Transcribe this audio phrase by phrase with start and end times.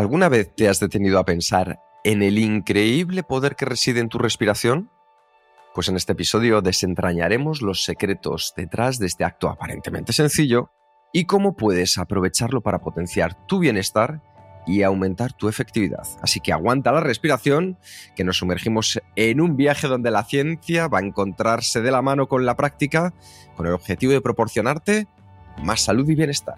[0.00, 4.16] ¿Alguna vez te has detenido a pensar en el increíble poder que reside en tu
[4.16, 4.90] respiración?
[5.74, 10.70] Pues en este episodio desentrañaremos los secretos detrás de este acto aparentemente sencillo
[11.12, 14.22] y cómo puedes aprovecharlo para potenciar tu bienestar
[14.66, 16.08] y aumentar tu efectividad.
[16.22, 17.76] Así que aguanta la respiración,
[18.16, 22.26] que nos sumergimos en un viaje donde la ciencia va a encontrarse de la mano
[22.26, 23.12] con la práctica,
[23.54, 25.08] con el objetivo de proporcionarte
[25.62, 26.56] más salud y bienestar.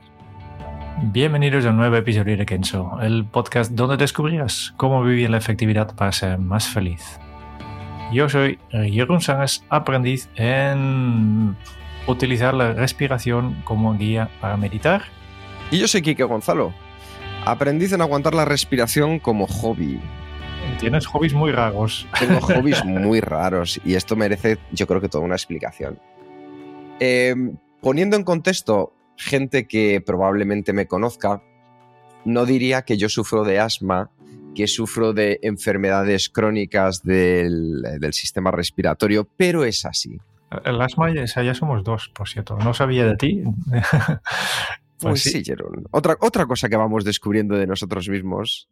[1.00, 5.94] Bienvenidos a un nuevo episodio de Kenzo, el podcast donde descubrirás cómo vivir la efectividad
[5.96, 7.18] para ser más feliz.
[8.12, 11.56] Yo soy Jeroen Sánchez, aprendiz en
[12.06, 15.02] utilizar la respiración como guía para meditar.
[15.70, 16.72] Y yo soy Kike Gonzalo,
[17.46, 19.98] aprendiz en aguantar la respiración como hobby.
[20.78, 22.06] Tienes hobbies muy raros.
[22.18, 25.98] Tengo hobbies muy raros y esto merece, yo creo que toda una explicación.
[27.00, 27.34] Eh,
[27.80, 31.42] poniendo en contexto gente que probablemente me conozca,
[32.24, 34.10] no diría que yo sufro de asma,
[34.54, 40.18] que sufro de enfermedades crónicas del, del sistema respiratorio, pero es así.
[40.64, 42.56] El asma, ya, ya somos dos, por cierto.
[42.56, 43.42] No sabía de ti.
[45.02, 45.84] Pues, pues sí, Jerón.
[45.90, 48.68] Otra, otra cosa que vamos descubriendo de nosotros mismos.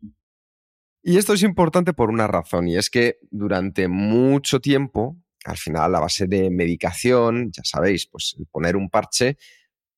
[1.02, 5.92] Y esto es importante por una razón, y es que durante mucho tiempo, al final,
[5.92, 9.38] a base de medicación, ya sabéis, pues poner un parche,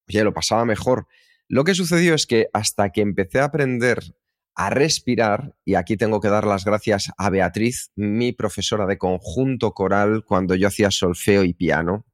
[0.08, 1.06] oye, lo pasaba mejor.
[1.48, 4.14] Lo que sucedió es que hasta que empecé a aprender
[4.54, 9.72] a respirar, y aquí tengo que dar las gracias a Beatriz, mi profesora de conjunto
[9.72, 12.06] coral cuando yo hacía solfeo y piano,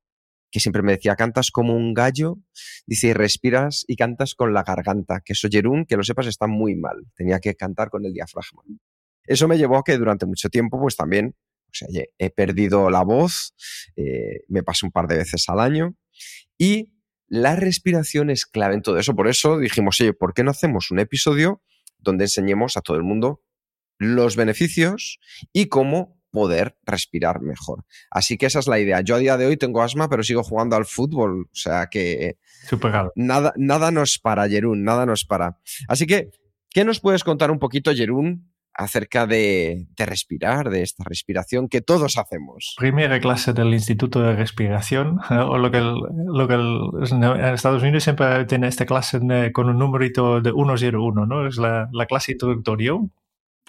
[0.51, 2.39] que siempre me decía, cantas como un gallo,
[2.87, 6.47] dice, y respiras y cantas con la garganta, que eso, Jerún, que lo sepas, está
[6.47, 8.63] muy mal, tenía que cantar con el diafragma.
[9.25, 11.35] Eso me llevó a que durante mucho tiempo, pues también,
[11.67, 11.89] o sea,
[12.19, 13.55] he perdido la voz,
[13.97, 15.97] eh, me paso un par de veces al año,
[16.57, 16.95] y
[17.29, 19.15] la respiración es clave en todo eso.
[19.15, 21.63] Por eso dijimos, oye, ¿por qué no hacemos un episodio
[21.99, 23.43] donde enseñemos a todo el mundo
[23.99, 25.19] los beneficios
[25.53, 27.85] y cómo poder respirar mejor.
[28.11, 29.01] Así que esa es la idea.
[29.01, 31.49] Yo a día de hoy tengo asma, pero sigo jugando al fútbol.
[31.51, 32.37] O sea que
[33.17, 35.59] nada, nada nos para, Jerún, nada nos para.
[35.89, 36.31] Así que,
[36.71, 42.17] ¿qué nos puedes contar un poquito, Jerún, acerca de, respirar, de esta respiración que todos
[42.17, 42.77] hacemos?
[42.79, 48.45] Primera clase del Instituto de Respiración, o lo que, lo que en Estados Unidos siempre
[48.47, 49.21] tiene esta clase
[49.53, 51.47] con un numerito de 101, ¿no?
[51.47, 52.95] Es la, la clase introductoria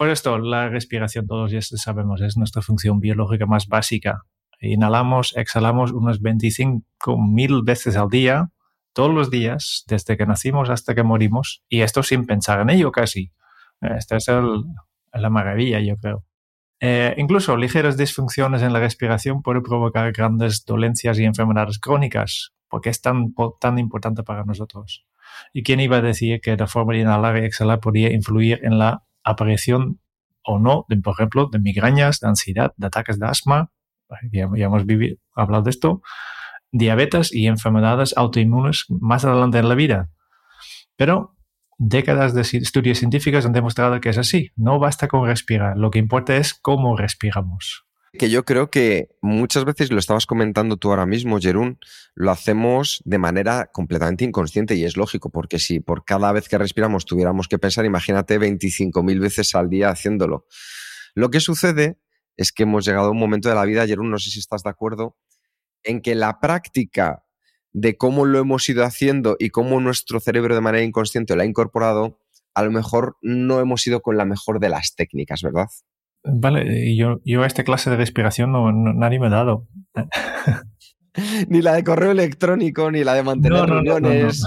[0.00, 4.22] por esto, la respiración, todos ya sabemos, es nuestra función biológica más básica.
[4.58, 8.48] Inhalamos, exhalamos unas 25.000 veces al día,
[8.94, 12.92] todos los días, desde que nacimos hasta que morimos, y esto sin pensar en ello
[12.92, 13.32] casi.
[13.82, 14.26] Esta es
[15.12, 16.24] la maravilla, yo creo.
[16.80, 22.88] Eh, incluso ligeras disfunciones en la respiración pueden provocar grandes dolencias y enfermedades crónicas, porque
[22.88, 25.04] es tan, tan importante para nosotros.
[25.52, 28.78] ¿Y quién iba a decir que la forma de inhalar y exhalar podía influir en
[28.78, 30.00] la aparición
[30.42, 33.70] o no, de, por ejemplo, de migrañas, de ansiedad, de ataques de asma,
[34.32, 34.84] ya, hemos
[35.34, 36.02] hablado de esto,
[36.72, 40.10] diabetes y enfermedades autoinmunes más adelante en la vida.
[40.96, 41.36] Pero
[41.80, 44.50] décadas de estudios científicos han demostrado que es así.
[44.54, 47.86] No basta con respirar, lo que importa es cómo respiramos
[48.18, 51.78] que yo creo que muchas veces lo estabas comentando tú ahora mismo, Jerún,
[52.14, 56.58] lo hacemos de manera completamente inconsciente y es lógico, porque si por cada vez que
[56.58, 60.46] respiramos tuviéramos que pensar, imagínate 25.000 veces al día haciéndolo.
[61.14, 61.98] Lo que sucede
[62.36, 64.64] es que hemos llegado a un momento de la vida, Jerún, no sé si estás
[64.64, 65.16] de acuerdo,
[65.84, 67.24] en que la práctica
[67.72, 71.46] de cómo lo hemos ido haciendo y cómo nuestro cerebro de manera inconsciente lo ha
[71.46, 72.18] incorporado,
[72.54, 75.66] a lo mejor no hemos ido con la mejor de las técnicas, ¿verdad?
[76.24, 79.66] Vale, yo, yo a esta clase de respiración no, nadie me ha dado.
[81.48, 84.44] ni la de correo electrónico, ni la de mantener reuniones.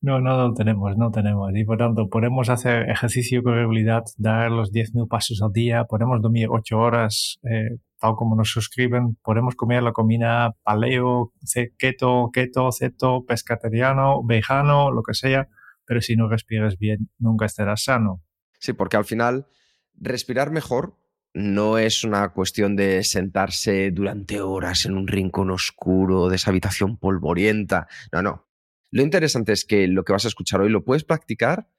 [0.00, 1.50] No no, no, tenemos, no tenemos.
[1.54, 6.20] Y por tanto, podemos hacer ejercicio con regularidad, dar los 10.000 pasos al día, podemos
[6.20, 11.32] dormir 8 horas, eh, tal como nos suscriben, podemos comer la comida paleo,
[11.78, 15.48] keto, keto, ceto, pescateriano, vegano, lo que sea,
[15.86, 18.22] pero si no respiras bien, nunca estarás sano.
[18.60, 19.46] Sí, porque al final
[19.94, 20.98] respirar mejor
[21.32, 26.98] no es una cuestión de sentarse durante horas en un rincón oscuro de esa habitación
[26.98, 27.88] polvorienta.
[28.12, 28.46] No, no.
[28.90, 31.70] Lo interesante es que lo que vas a escuchar hoy lo puedes practicar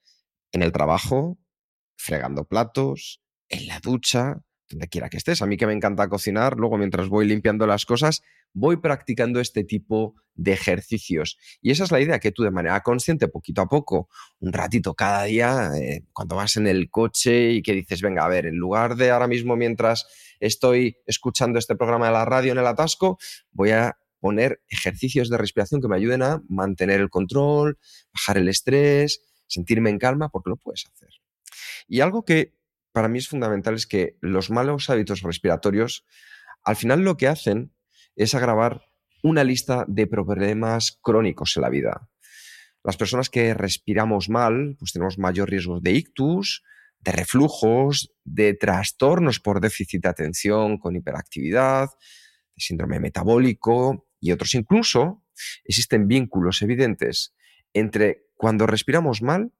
[0.50, 1.38] en el trabajo,
[1.96, 5.42] fregando platos, en la ducha, donde quiera que estés.
[5.42, 8.22] A mí que me encanta cocinar, luego mientras voy limpiando las cosas,
[8.52, 11.38] voy practicando este tipo de ejercicios.
[11.60, 14.08] Y esa es la idea, que tú de manera consciente, poquito a poco,
[14.40, 18.28] un ratito cada día, eh, cuando vas en el coche y que dices, venga, a
[18.28, 20.06] ver, en lugar de ahora mismo mientras
[20.40, 23.18] estoy escuchando este programa de la radio en el atasco,
[23.52, 27.78] voy a poner ejercicios de respiración que me ayuden a mantener el control,
[28.12, 31.10] bajar el estrés, sentirme en calma, porque lo puedes hacer.
[31.86, 32.54] Y algo que
[32.96, 36.06] para mí es fundamental es que los malos hábitos respiratorios,
[36.64, 37.74] al final lo que hacen
[38.14, 38.86] es agravar
[39.22, 42.08] una lista de problemas crónicos en la vida.
[42.82, 46.64] Las personas que respiramos mal, pues tenemos mayor riesgo de ictus,
[47.00, 54.54] de reflujos, de trastornos por déficit de atención con hiperactividad, de síndrome metabólico y otros.
[54.54, 55.22] Incluso
[55.64, 57.34] existen vínculos evidentes
[57.74, 59.52] entre cuando respiramos mal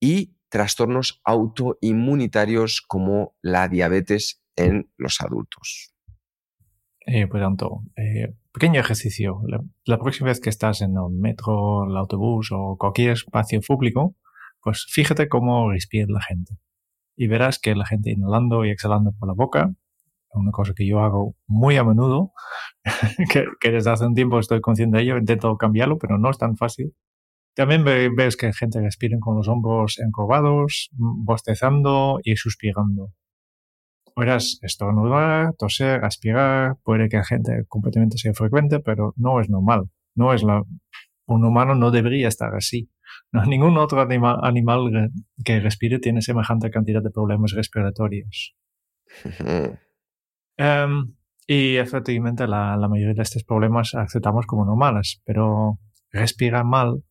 [0.00, 5.92] y trastornos autoinmunitarios como la diabetes en los adultos.
[7.06, 9.42] Eh, por tanto, eh, pequeño ejercicio.
[9.84, 14.14] La, próxima vez que estás en el metro, el autobús o cualquier espacio público,
[14.62, 16.54] pues fíjate cómo respira la gente.
[17.16, 19.74] Y verás que la gente inhalando y exhalando por la boca,
[20.34, 22.30] una cosa que yo hago muy a menudo,
[23.28, 26.38] que, que, desde hace un tiempo estoy consciente de ello, intento cambiarlo, pero no es
[26.38, 26.94] tan fácil.
[27.54, 33.12] También ves que gente respira con los hombros encorvados, bostezando y suspirando.
[34.14, 39.90] Puedes estornudar, toser, aspirar, puede que la gente completamente sea frecuente, pero no es normal.
[40.16, 40.62] No es la,
[41.26, 42.90] un humano no debería estar así.
[43.46, 45.10] ningún otro animal
[45.44, 48.56] que respire tiene semejante cantidad de problemas respiratorios.
[50.56, 51.16] Em,
[51.48, 55.80] y efectivamente la, la, mayoría de estos problemas aceptamos como normales, pero
[56.12, 57.02] respirar mal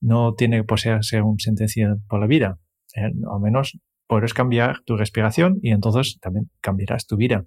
[0.00, 2.58] no tiene que ser un sentencia por la vida.
[2.94, 7.46] Eh, al menos puedes cambiar tu respiración y entonces también cambiarás tu vida.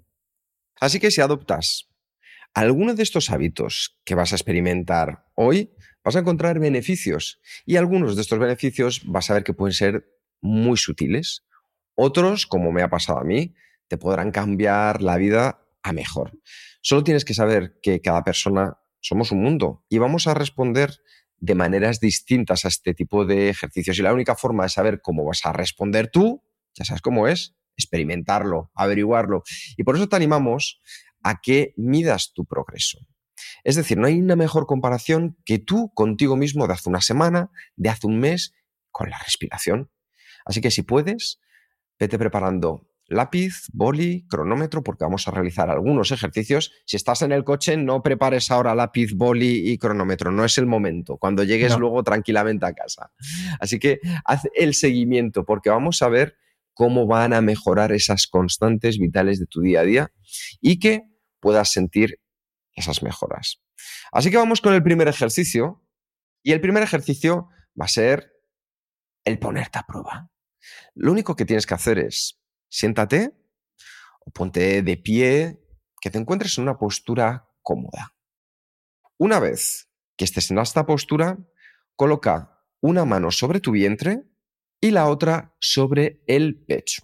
[0.80, 1.90] Así que si adoptas
[2.54, 5.72] alguno de estos hábitos que vas a experimentar hoy,
[6.04, 10.06] vas a encontrar beneficios y algunos de estos beneficios vas a ver que pueden ser
[10.40, 11.44] muy sutiles.
[11.94, 13.54] Otros, como me ha pasado a mí,
[13.88, 16.38] te podrán cambiar la vida a mejor.
[16.82, 20.90] Solo tienes que saber que cada persona somos un mundo y vamos a responder
[21.40, 23.98] de maneras distintas a este tipo de ejercicios.
[23.98, 26.44] Y la única forma de saber cómo vas a responder tú,
[26.74, 29.42] ya sabes cómo es, experimentarlo, averiguarlo.
[29.76, 30.80] Y por eso te animamos
[31.22, 32.98] a que midas tu progreso.
[33.64, 37.50] Es decir, no hay una mejor comparación que tú contigo mismo de hace una semana,
[37.76, 38.52] de hace un mes,
[38.90, 39.90] con la respiración.
[40.44, 41.40] Así que si puedes,
[41.98, 46.72] vete preparando lápiz, boli, cronómetro, porque vamos a realizar algunos ejercicios.
[46.86, 50.66] Si estás en el coche, no prepares ahora lápiz, boli y cronómetro, no es el
[50.66, 53.12] momento, cuando llegues luego tranquilamente a casa.
[53.60, 56.36] Así que haz el seguimiento, porque vamos a ver
[56.72, 60.12] cómo van a mejorar esas constantes vitales de tu día a día
[60.60, 61.02] y que
[61.40, 62.20] puedas sentir
[62.72, 63.60] esas mejoras.
[64.12, 65.82] Así que vamos con el primer ejercicio,
[66.42, 67.48] y el primer ejercicio
[67.78, 68.32] va a ser
[69.24, 70.30] el ponerte a prueba.
[70.94, 72.39] Lo único que tienes que hacer es
[72.70, 73.34] Siéntate
[74.20, 75.60] o ponte de pie,
[76.00, 78.14] que te encuentres en una postura cómoda.
[79.18, 81.38] Una vez que estés en esta postura,
[81.96, 84.22] coloca una mano sobre tu vientre
[84.80, 87.02] y la otra sobre el pecho.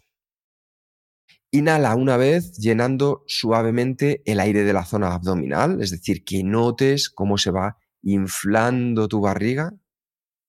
[1.50, 7.10] Inhala una vez llenando suavemente el aire de la zona abdominal, es decir, que notes
[7.10, 9.72] cómo se va inflando tu barriga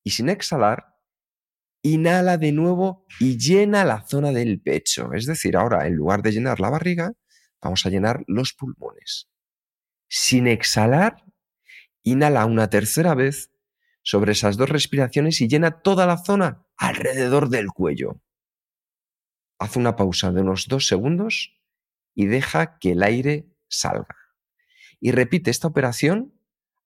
[0.04, 0.97] y sin exhalar,
[1.88, 5.14] inhala de nuevo y llena la zona del pecho.
[5.14, 7.14] Es decir, ahora en lugar de llenar la barriga,
[7.62, 9.30] vamos a llenar los pulmones.
[10.08, 11.24] Sin exhalar,
[12.04, 13.52] inhala una tercera vez
[14.02, 18.22] sobre esas dos respiraciones y llena toda la zona alrededor del cuello.
[19.60, 21.60] Haz una pausa de unos dos segundos
[22.14, 24.16] y deja que el aire salga.
[25.00, 26.34] Y repite esta operación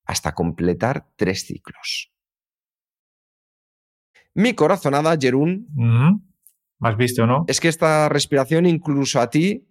[0.06, 2.12] hasta completar tres ciclos.
[4.34, 5.68] Mi corazonada, Jerún.
[6.80, 7.46] ¿Has visto, no?
[7.48, 9.68] Es que esta respiración, incluso a ti,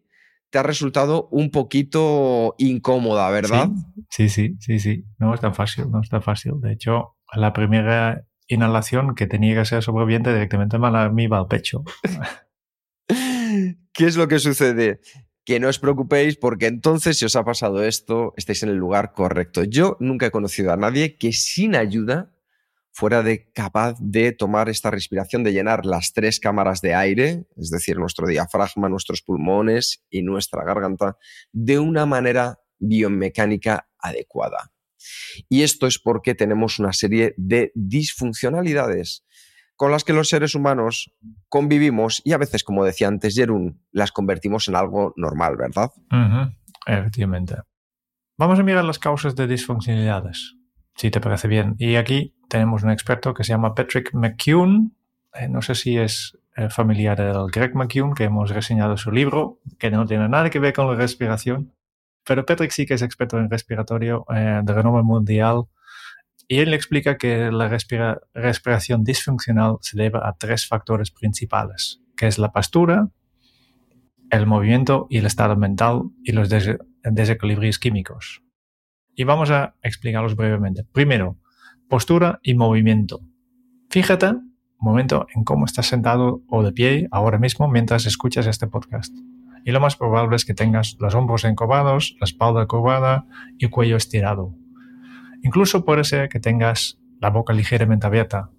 [0.50, 3.68] te ha resultado un poquito incómoda, ¿verdad?
[4.10, 5.04] Sí, sí, sí, sí.
[5.18, 6.60] No es tan fácil, no es tan fácil.
[6.60, 11.84] De hecho, la primera inhalación que tenía que ser sobreviviente directamente me iba al pecho.
[13.92, 15.00] ¿Qué es lo que sucede?
[15.44, 19.12] Que no os preocupéis porque entonces si os ha pasado esto, estáis en el lugar
[19.12, 19.64] correcto.
[19.64, 22.32] Yo nunca he conocido a nadie que sin ayuda
[23.00, 27.70] fuera de capaz de tomar esta respiración, de llenar las tres cámaras de aire, es
[27.70, 31.16] decir, nuestro diafragma, nuestros pulmones y nuestra garganta,
[31.50, 34.74] de una manera biomecánica adecuada.
[35.48, 39.24] Y esto es porque tenemos una serie de disfuncionalidades
[39.76, 41.10] con las que los seres humanos
[41.48, 45.90] convivimos y a veces, como decía antes Jerún, las convertimos en algo normal, ¿verdad?
[46.84, 47.54] Efectivamente.
[48.36, 50.54] Vamos a mirar las causas de disfuncionalidades,
[50.96, 51.76] si te parece bien.
[51.78, 54.90] Y aquí tenemos un experto que se llama Patrick McCune.
[55.32, 59.60] Eh, no sé si es eh, familiar del Greg McCune, que hemos reseñado su libro,
[59.78, 61.72] que no tiene nada que ver con la respiración.
[62.26, 65.64] Pero Patrick sí que es experto en respiratorio eh, de renombre mundial
[66.48, 67.68] y él explica que la
[68.34, 73.08] respiración disfuncional se debe a tres factores principales, que es la postura,
[74.30, 76.48] el movimiento y el estado mental y los
[77.04, 78.42] desequilibrios químicos.
[79.14, 80.84] Y vamos a explicarlos brevemente.
[80.92, 81.38] Primero,
[81.90, 83.20] postura y movimiento.
[83.90, 88.68] Fíjate un momento en cómo estás sentado o de pie ahora mismo mientras escuchas este
[88.68, 89.12] podcast.
[89.64, 93.26] Y lo más probable es que tengas los hombros encorvados, la espalda curvada
[93.58, 94.54] y el cuello estirado.
[95.42, 98.50] Incluso puede ser que tengas la boca ligeramente abierta.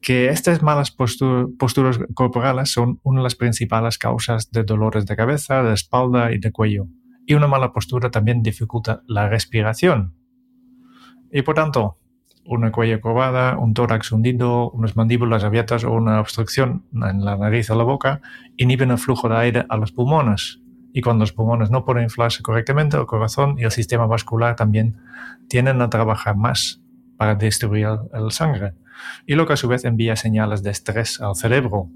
[0.00, 5.62] Que estas malas posturas corporales son una de las principales causas de dolores de cabeza,
[5.62, 6.86] de espalda y de cuello.
[7.26, 10.14] Y una mala postura también dificulta la respiración.
[11.30, 11.98] Y por tanto,
[12.46, 17.70] una cuello curvada, un tórax hundido, unas mandíbulas abiertas o una obstrucción en la nariz
[17.70, 18.20] o la boca
[18.56, 20.60] inhiben el flujo de aire a los pulmones
[20.96, 24.96] y cuando los pulmones no pueden inflarse correctamente, el corazón y el sistema vascular también
[25.48, 26.80] tienden a trabajar más
[27.16, 28.74] para distribuir el sangre,
[29.26, 31.90] y lo que a su vez envía señales de estrés al cerebro.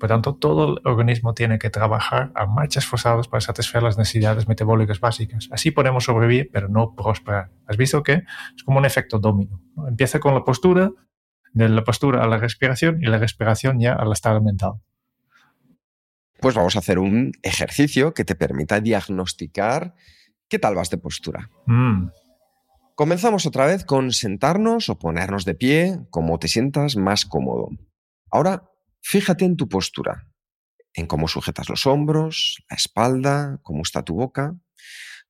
[0.00, 4.48] Por tanto, todo el organismo tiene que trabajar a marchas forzadas para satisfacer las necesidades
[4.48, 5.48] metabólicas básicas.
[5.52, 7.50] Así podemos sobrevivir, pero no prosperar.
[7.66, 8.24] ¿Has visto que
[8.56, 9.60] es como un efecto domino?
[9.86, 10.90] Empieza con la postura,
[11.52, 14.80] de la postura a la respiración y la respiración ya al estado mental
[16.40, 19.94] pues vamos a hacer un ejercicio que te permita diagnosticar
[20.48, 21.50] qué tal vas de postura.
[21.66, 22.08] Mm.
[22.94, 27.68] Comenzamos otra vez con sentarnos o ponernos de pie, como te sientas más cómodo.
[28.30, 28.69] Ahora,
[29.00, 30.28] fíjate en tu postura,
[30.94, 34.56] en cómo sujetas los hombros, la espalda, cómo está tu boca.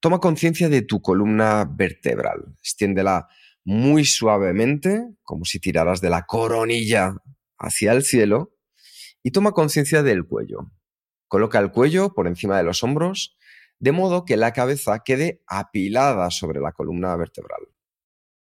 [0.01, 2.57] Toma conciencia de tu columna vertebral.
[2.59, 3.29] Extiéndela
[3.65, 7.15] muy suavemente, como si tiraras de la coronilla
[7.59, 8.57] hacia el cielo,
[9.23, 10.73] y toma conciencia del cuello.
[11.29, 13.37] Coloca el cuello por encima de los hombros,
[13.79, 17.61] de modo que la cabeza quede apilada sobre la columna vertebral.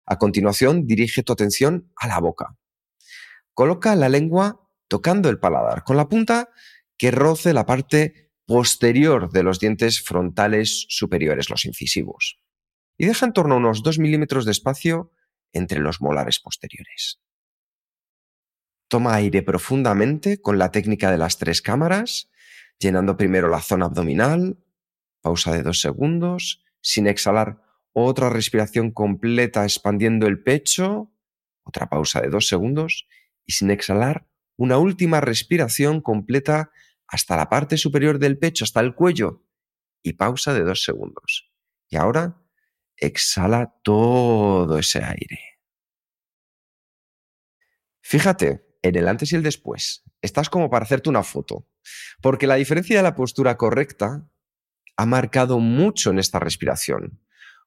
[0.06, 2.58] A continuación, dirige tu atención a la boca.
[3.54, 6.52] Coloca la lengua tocando el paladar, con la punta
[7.00, 12.38] que roce la parte posterior de los dientes frontales superiores, los incisivos.
[12.96, 15.12] Y deja en torno a unos 2 milímetros de espacio
[15.52, 17.20] entre los molares posteriores.
[18.88, 22.30] Toma aire profundamente con la técnica de las tres cámaras
[22.78, 24.60] llenando primero la zona abdominal,
[25.22, 31.12] pausa de dos segundos, sin exhalar otra respiración completa expandiendo el pecho,
[31.64, 33.08] otra pausa de dos segundos
[33.44, 34.28] y sin exhalar
[34.64, 36.72] una última respiración completa
[37.06, 39.44] hasta la parte superior del pecho, hasta el cuello
[40.02, 41.52] y pausa de dos segundos.
[41.90, 42.42] Y ahora
[42.96, 45.60] exhala todo ese aire.
[48.02, 50.06] Fíjate en el antes y el después.
[50.22, 51.68] Estás como para hacerte una foto.
[52.22, 54.30] Porque la diferencia de la postura correcta
[54.96, 57.20] ha marcado mucho en esta respiración.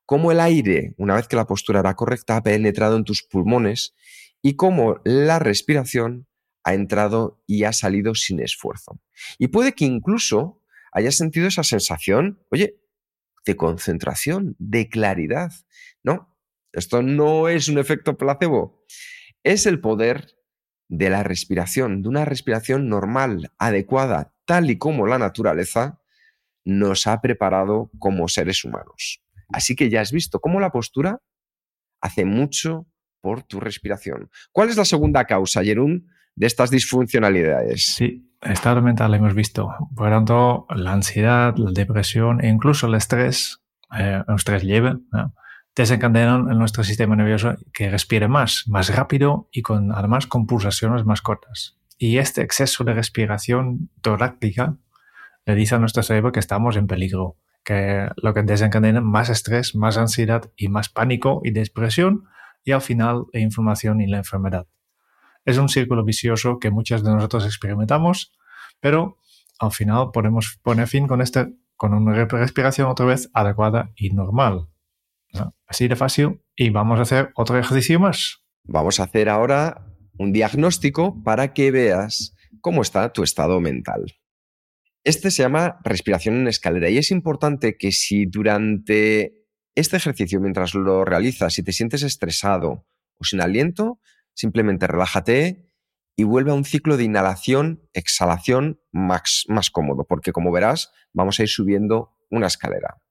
[0.07, 3.95] Cómo el aire, una vez que la postura era correcta, ha penetrado en tus pulmones
[4.41, 6.27] y cómo la respiración
[6.67, 9.01] ha entrado y ha salido sin esfuerzo.
[9.39, 12.81] Y puede que incluso hayas sentido esa sensación, oye,
[13.45, 15.53] de concentración, de claridad.
[16.03, 16.37] No,
[16.73, 18.85] esto no es un efecto placebo.
[19.45, 20.35] Es el poder
[20.89, 26.03] de la respiración, de una respiración normal, adecuada, tal y como la naturaleza
[26.65, 29.23] nos ha preparado como seres humanos.
[29.51, 31.23] Así que ya has visto cómo la postura
[32.01, 32.89] hace mucho
[33.21, 34.31] por tu respiración.
[34.51, 37.87] ¿Cuál es la segunda causa, Jerún, de estas disfuncionalidades?
[37.87, 39.75] Sí, estado mental hemos visto.
[39.95, 43.61] Por lo tanto, la ansiedad, la depresión e incluso el estrés,
[43.99, 44.63] eh, el estrés
[45.75, 51.05] desencadenan en nuestro sistema nervioso que respire más, más rápido y con, además con pulsaciones
[51.05, 51.79] más cortas.
[51.99, 54.77] Y este exceso de respiración torácica
[55.45, 59.75] le dice a nuestro cerebro que estamos en peligro, que lo que desencadena más estrés,
[59.75, 62.25] más ansiedad y más pánico y depresión
[62.65, 64.67] y al final la inflamación y la enfermedad.
[65.47, 68.33] Es un círculo vicioso que muchos de nosotros experimentamos,
[68.81, 69.19] pero
[69.59, 74.69] al final podemos poner fin con, este, con una respiración otra vez adecuada y normal.
[75.67, 76.43] Así de fácil.
[76.57, 78.43] Y vamos a hacer otro ejercicio más.
[78.65, 79.87] Vamos a hacer ahora
[80.19, 84.05] un diagnóstico para que veas cómo está tu estado mental.
[85.05, 89.35] Este se llama respiración en escalera y es importante que si durante
[89.77, 92.87] este ejercicio, mientras lo realizas, si te sientes estresado
[93.19, 94.01] o sin aliento,
[94.37, 95.69] simplemente relájate
[96.15, 101.41] y vuelve a un ciclo de inhalación, exhalación más, más cómodo, porque como verás, vamos
[101.41, 103.03] a ir subiendo una escalera.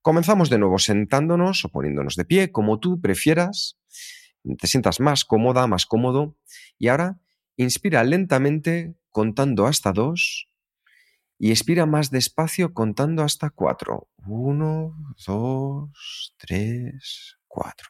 [0.00, 3.78] Comenzamos de nuevo sentándonos o poniéndonos de pie, como tú prefieras,
[4.58, 6.36] te sientas más cómoda, más cómodo,
[6.78, 7.20] y ahora
[7.56, 10.48] inspira lentamente contando hasta dos
[11.38, 14.08] y expira más despacio contando hasta cuatro.
[14.26, 14.96] Uno,
[15.26, 17.88] dos, tres, cuatro.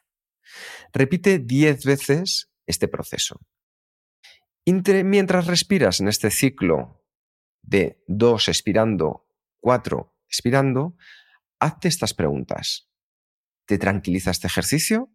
[0.93, 3.39] Repite diez veces este proceso.
[4.65, 7.05] mientras respiras en este ciclo
[7.61, 9.27] de dos expirando,
[9.59, 10.95] cuatro expirando,
[11.59, 12.89] hazte estas preguntas.
[13.65, 15.11] ¿Te tranquiliza este ejercicio?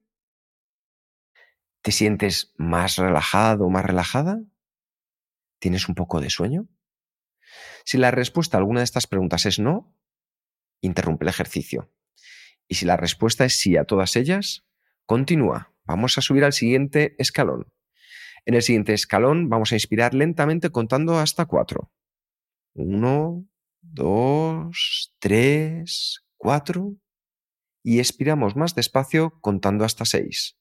[1.83, 4.41] ¿Te sientes más relajado o más relajada?
[5.59, 6.69] ¿Tienes un poco de sueño?
[7.85, 9.97] Si la respuesta a alguna de estas preguntas es no,
[10.81, 11.93] interrumpe el ejercicio.
[12.69, 14.67] Y si la respuesta es sí a todas ellas,
[15.07, 15.75] continúa.
[15.91, 17.67] Vamos a subir al siguiente escalón.
[18.45, 21.91] En el siguiente escalón vamos a inspirar lentamente contando hasta cuatro.
[22.75, 23.45] Uno,
[23.81, 26.95] dos, tres, cuatro.
[27.83, 30.57] Y expiramos más despacio contando hasta seis.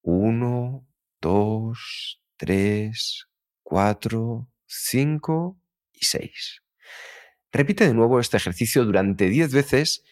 [0.00, 0.88] Uno,
[1.20, 3.28] dos, tres,
[3.62, 5.60] cuatro, cinco
[5.92, 6.62] y seis.
[7.52, 10.02] Repite de nuevo este ejercicio durante diez veces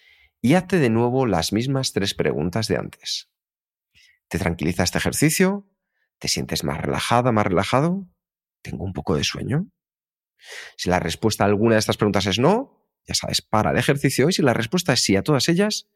[0.42, 3.30] y hazte de nuevo las mismas tres preguntas de antes.
[4.28, 5.68] ¿Te tranquiliza este ejercicio?
[6.18, 8.06] ¿Te sientes más relajada, más relajado?
[8.62, 9.66] ¿Tengo un poco de sueño?
[10.76, 14.28] Si la respuesta a alguna de estas preguntas es no, ya sabes, para el ejercicio.
[14.28, 15.88] Y si la respuesta es sí a todas ellas,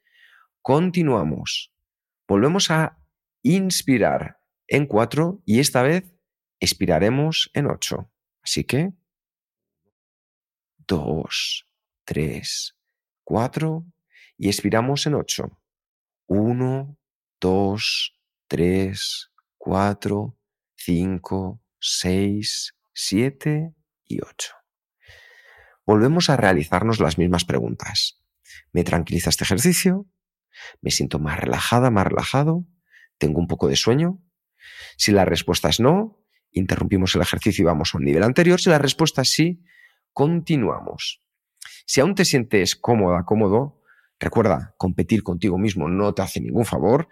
[0.63, 1.73] continuamos.
[2.27, 2.99] Volvemos a
[3.43, 6.15] inspirar en cuatro y esta vez
[6.61, 8.11] expiraremos en ocho.
[8.43, 8.93] Así que
[10.87, 11.67] dos,
[12.05, 12.77] tres,
[13.25, 13.87] cuatro
[14.37, 15.61] y expiramos en ocho.
[16.27, 16.99] Uno,
[17.41, 18.18] dos,
[18.49, 20.37] tres, cuatro,
[20.77, 23.75] cinco, seis, siete
[24.07, 24.55] y ocho.
[25.87, 28.23] Volvemos a realizarnos las mismas preguntas.
[28.73, 30.07] ¿Me tranquiliza este ejercicio?
[30.81, 32.65] ¿Me siento más relajada, más relajado?
[33.19, 34.19] ¿Tengo un poco de sueño?
[34.97, 38.61] Si la respuesta es no, interrumpimos el ejercicio y vamos a un nivel anterior.
[38.61, 39.63] Si la respuesta es sí,
[40.13, 41.23] continuamos.
[41.87, 43.83] Si aún te sientes cómoda, cómodo,
[44.19, 47.09] recuerda, competir contigo mismo no te hace ningún favor.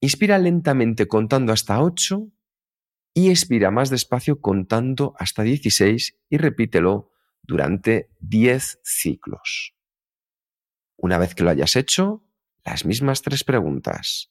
[0.00, 2.30] Inspira lentamente contando hasta 8
[3.14, 7.10] y expira más despacio contando hasta 16 y repítelo
[7.42, 9.74] durante 10 ciclos.
[10.96, 12.24] Una vez que lo hayas hecho,
[12.64, 14.30] las mismas tres preguntas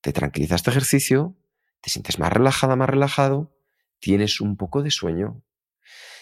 [0.00, 1.36] te tranquiliza este ejercicio,
[1.80, 3.54] te sientes más relajada, más relajado,
[3.98, 5.42] tienes un poco de sueño.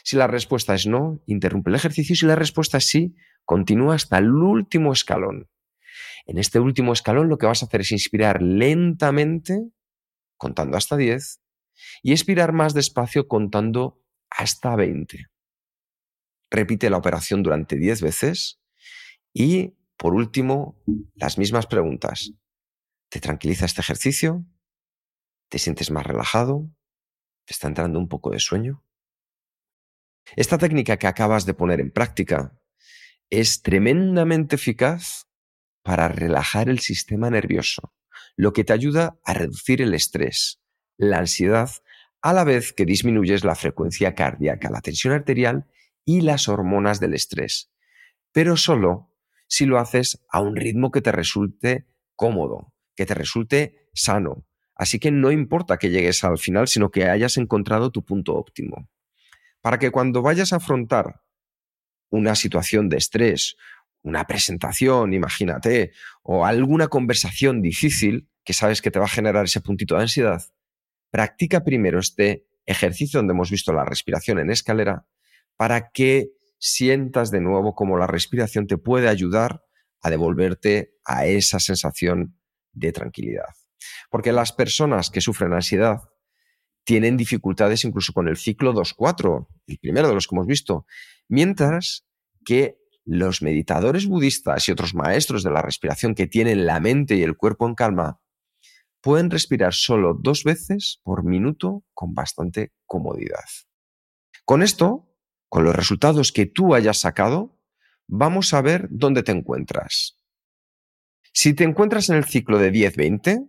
[0.03, 2.17] Si la respuesta es no, interrumpe el ejercicio.
[2.17, 5.49] Si la respuesta es sí, continúa hasta el último escalón.
[6.27, 9.71] En este último escalón lo que vas a hacer es inspirar lentamente,
[10.37, 11.41] contando hasta 10,
[12.03, 15.27] y expirar más despacio contando hasta 20.
[16.51, 18.61] Repite la operación durante 10 veces
[19.33, 20.83] y, por último,
[21.15, 22.33] las mismas preguntas.
[23.09, 24.45] ¿Te tranquiliza este ejercicio?
[25.49, 26.71] ¿Te sientes más relajado?
[27.45, 28.85] ¿Te está entrando un poco de sueño?
[30.35, 32.59] Esta técnica que acabas de poner en práctica
[33.31, 35.26] es tremendamente eficaz
[35.87, 37.95] para relajar el sistema nervioso,
[38.35, 40.61] lo que te ayuda a reducir el estrés,
[40.97, 41.71] la ansiedad,
[42.23, 45.69] a la vez que disminuyes la frecuencia cardíaca, la tensión arterial
[46.05, 47.71] y las hormonas del estrés,
[48.33, 49.15] pero solo
[49.47, 54.45] si lo haces a un ritmo que te resulte cómodo, que te resulte sano.
[54.75, 58.91] Así que no importa que llegues al final, sino que hayas encontrado tu punto óptimo.
[59.61, 61.23] Para que cuando vayas a afrontar
[62.11, 63.57] una situación de estrés,
[64.03, 69.61] una presentación, imagínate, o alguna conversación difícil que sabes que te va a generar ese
[69.61, 70.43] puntito de ansiedad,
[71.11, 75.07] practica primero este ejercicio donde hemos visto la respiración en escalera
[75.57, 79.65] para que sientas de nuevo cómo la respiración te puede ayudar
[80.01, 82.39] a devolverte a esa sensación
[82.73, 83.55] de tranquilidad.
[84.11, 86.01] Porque las personas que sufren ansiedad
[86.85, 90.87] tienen dificultades incluso con el ciclo 2-4, el primero de los que hemos visto,
[91.29, 92.07] mientras
[92.45, 97.23] que los meditadores budistas y otros maestros de la respiración que tienen la mente y
[97.23, 98.21] el cuerpo en calma
[99.01, 103.45] pueden respirar solo dos veces por minuto con bastante comodidad.
[104.45, 105.17] Con esto,
[105.49, 107.57] con los resultados que tú hayas sacado,
[108.09, 110.19] vamos a ver dónde te encuentras.
[111.33, 113.49] Si te encuentras en el ciclo de 10-20,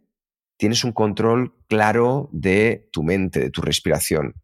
[0.57, 4.35] tienes un control claro de tu mente, de tu respiración.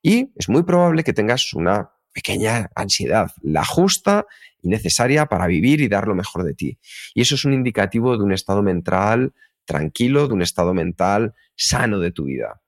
[0.00, 4.26] Y es muy probable que tengas una pequeña ansiedad, la justa
[4.64, 6.78] y necesaria para vivir y dar lo mejor de ti.
[7.14, 9.34] Y eso es un indicativo de un estado mental
[9.66, 12.62] tranquilo, de un estado mental sano de tu vida.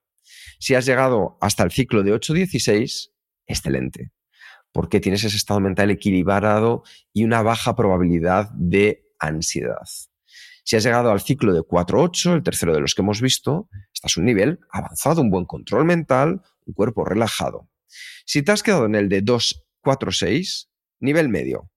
[0.58, 3.12] Si has llegado hasta el ciclo de 8-16,
[3.46, 4.12] excelente,
[4.72, 6.82] porque tienes ese estado mental equilibrado
[7.12, 9.86] y una baja probabilidad de ansiedad.
[10.64, 14.16] Si has llegado al ciclo de 4-8, el tercero de los que hemos visto, estás
[14.18, 17.70] un nivel avanzado, un buen control mental, un cuerpo relajado.
[18.26, 20.68] Si te has quedado en el de 2-4-6,
[21.00, 21.70] nivel medio,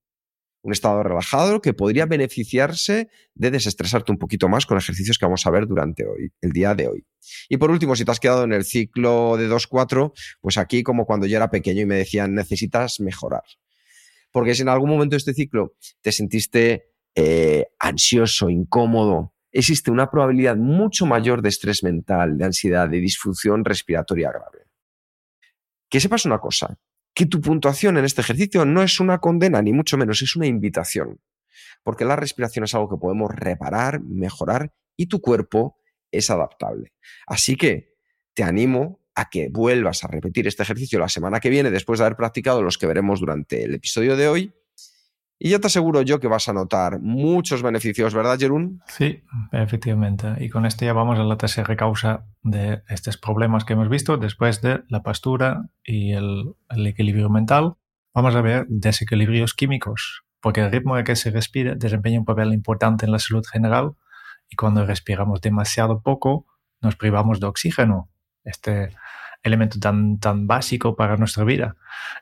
[0.62, 5.46] un estado relajado que podría beneficiarse de desestresarte un poquito más con ejercicios que vamos
[5.46, 7.06] a ver durante hoy, el día de hoy.
[7.48, 11.06] Y por último, si te has quedado en el ciclo de 2-4, pues aquí como
[11.06, 13.44] cuando yo era pequeño y me decían necesitas mejorar.
[14.32, 20.12] Porque si en algún momento de este ciclo te sentiste eh, ansioso, incómodo, existe una
[20.12, 24.66] probabilidad mucho mayor de estrés mental, de ansiedad, de disfunción respiratoria grave.
[25.90, 26.78] Que sepas una cosa,
[27.14, 30.48] que tu puntuación en este ejercicio no es una condena, ni mucho menos, es una
[30.48, 31.20] invitación.
[31.84, 35.78] Porque la respiración es algo que podemos reparar, mejorar y tu cuerpo
[36.12, 36.94] es adaptable.
[37.28, 37.96] Así que
[38.34, 42.06] te animo a que vuelvas a repetir este ejercicio la semana que viene después de
[42.06, 44.54] haber practicado los que veremos durante el episodio de hoy
[45.42, 48.82] y ya te aseguro yo que vas a notar muchos beneficios, ¿verdad, Jerún?
[48.88, 49.24] Sí,
[49.54, 50.36] efectivamente.
[50.40, 54.18] Y con esto ya vamos a la tercera causa de estos problemas que hemos visto
[54.18, 57.76] después de la pastura y el, equilibrio mental.
[58.14, 62.54] Vamos a ver desequilibrios químicos, porque el ritmo de que se respira desempeña un papel
[62.54, 63.94] importante en la salud general
[64.50, 66.48] y cuando respiramos demasiado poco
[66.82, 68.10] nos privamos de oxígeno.
[68.44, 68.90] Este
[69.44, 71.76] elemento tan, tan básico para nuestra vida.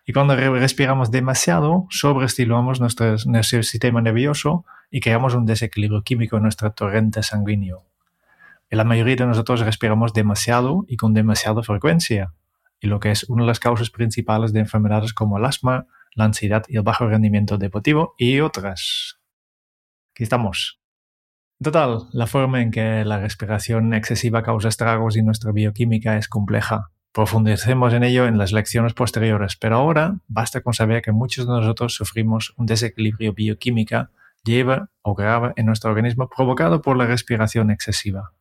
[0.06, 6.44] Y cuando respiramos demasiado, sobreestimulamos nuestro, nuestro sistema nervioso y creamos un desequilibrio químico en
[6.44, 7.86] nuestra torrente sanguíneo.
[8.70, 12.34] Y la mayoría de nosotros respiramos demasiado y con demasiada frecuencia,
[12.80, 16.26] y lo que es una de las causas principales de enfermedades como el asma, la
[16.26, 19.20] ansiedad y el bajo rendimiento deportivo y otras.
[20.12, 20.80] Aquí estamos.
[21.64, 26.92] Total, la forma en que la respiración excesiva causa estragos y nuestra bioquímica es compleja
[27.18, 31.52] Profundicemos en ello en las lecciones posteriores, pero ahora basta con saber que muchos de
[31.52, 34.12] nosotros sufrimos un desequilibrio bioquímica
[34.44, 38.34] lleva o grave en nuestro organismo provocado por la respiración excesiva.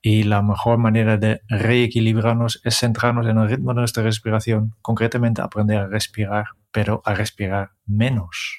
[0.00, 5.42] Y la mejor manera de reequilibrarnos es centrarnos en el ritmo de nuestra respiración, concretamente
[5.42, 8.56] aprender a respirar, pero a respirar menos.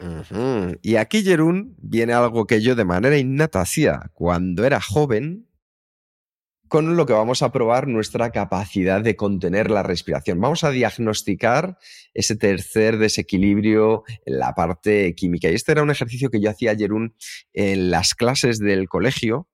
[0.83, 5.47] Y aquí, Jerún, viene algo que yo de manera innata hacía cuando era joven
[6.67, 10.39] con lo que vamos a probar nuestra capacidad de contener la respiración.
[10.39, 11.77] Vamos a diagnosticar
[12.13, 15.49] ese tercer desequilibrio en la parte química.
[15.49, 16.89] Y este era un ejercicio que yo hacía ayer
[17.53, 19.47] en las clases del colegio,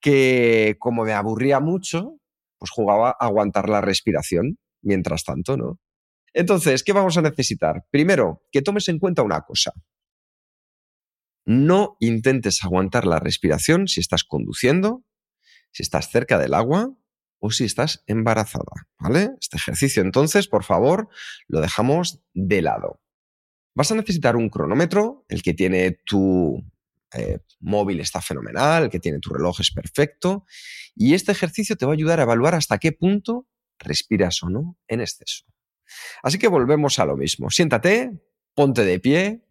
[0.00, 2.18] que como me aburría mucho,
[2.58, 5.78] pues jugaba a aguantar la respiración mientras tanto, ¿no?
[6.32, 7.84] Entonces, ¿qué vamos a necesitar?
[7.90, 9.72] Primero, que tomes en cuenta una cosa.
[11.46, 15.04] No intentes aguantar la respiración si estás conduciendo,
[15.74, 16.96] si estás cerca del agua
[17.40, 19.30] o si estás embarazada, ¿vale?
[19.40, 21.08] Este ejercicio entonces, por favor,
[21.48, 23.02] lo dejamos de lado.
[23.74, 26.64] Vas a necesitar un cronómetro, el que tiene tu
[27.12, 30.46] eh, móvil está fenomenal, el que tiene tu reloj es perfecto,
[30.94, 34.78] y este ejercicio te va a ayudar a evaluar hasta qué punto respiras o no
[34.86, 35.44] en exceso.
[36.22, 37.50] Así que volvemos a lo mismo.
[37.50, 38.22] Siéntate,
[38.54, 39.44] ponte de pie.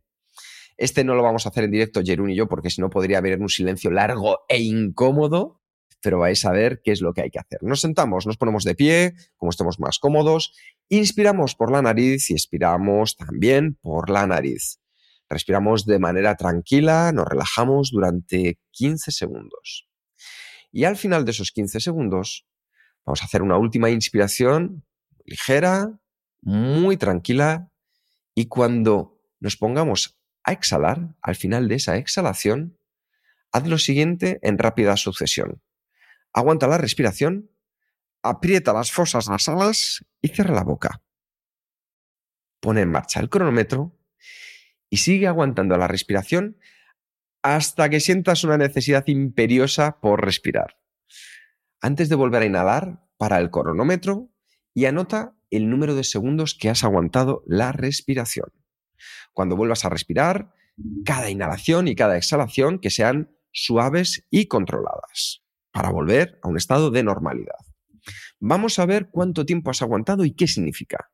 [0.78, 3.18] Este no lo vamos a hacer en directo, Jerún y yo, porque si no podría
[3.18, 5.63] haber un silencio largo e incómodo
[6.02, 7.64] pero vais a ver qué es lo que hay que hacer.
[7.64, 10.54] Nos sentamos, nos ponemos de pie, como estemos más cómodos,
[10.90, 14.80] inspiramos por la nariz y expiramos también por la nariz.
[15.30, 19.88] Respiramos de manera tranquila, nos relajamos durante 15 segundos.
[20.72, 22.46] Y al final de esos 15 segundos
[23.06, 24.86] vamos a hacer una última inspiración
[25.26, 26.00] ligera,
[26.42, 27.72] muy tranquila,
[28.36, 32.78] y cuando nos pongamos a exhalar, al final de esa exhalación,
[33.52, 35.62] haz lo siguiente en rápida sucesión
[36.34, 37.52] aguanta la respiración,
[38.24, 41.02] aprieta las fosas nasales y cierra la boca.
[42.60, 43.98] Pone en marcha el cronómetro
[44.90, 46.58] y sigue aguantando la respiración
[47.44, 50.78] hasta que sientas una necesidad imperiosa por respirar.
[51.82, 54.30] Antes de volver a inhalar, para el cronómetro
[54.74, 58.52] y anota el número de segundos que has aguantado la respiración.
[59.34, 60.54] Cuando vuelvas a respirar,
[61.06, 65.43] cada inhalación y cada exhalación que sean suaves y controladas
[65.74, 67.58] para volver a un estado de normalidad.
[68.40, 71.10] Vamos a ver cuánto tiempo has aguantado y qué significa.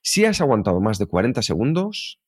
[0.00, 2.20] Si has aguantado más de 40 segundos,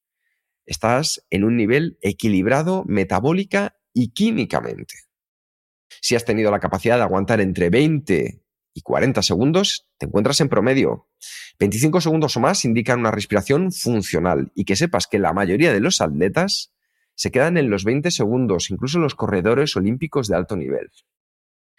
[0.66, 4.94] estás en un nivel equilibrado metabólica y químicamente.
[6.01, 8.42] Si has tenido la capacidad de aguantar entre 20
[8.75, 11.09] y 40 segundos, te encuentras en promedio.
[11.61, 15.81] 25 segundos o más indican una respiración funcional y que sepas que la mayoría de
[15.81, 16.72] los atletas
[17.14, 20.90] se quedan en los 20 segundos, incluso los corredores olímpicos de alto nivel.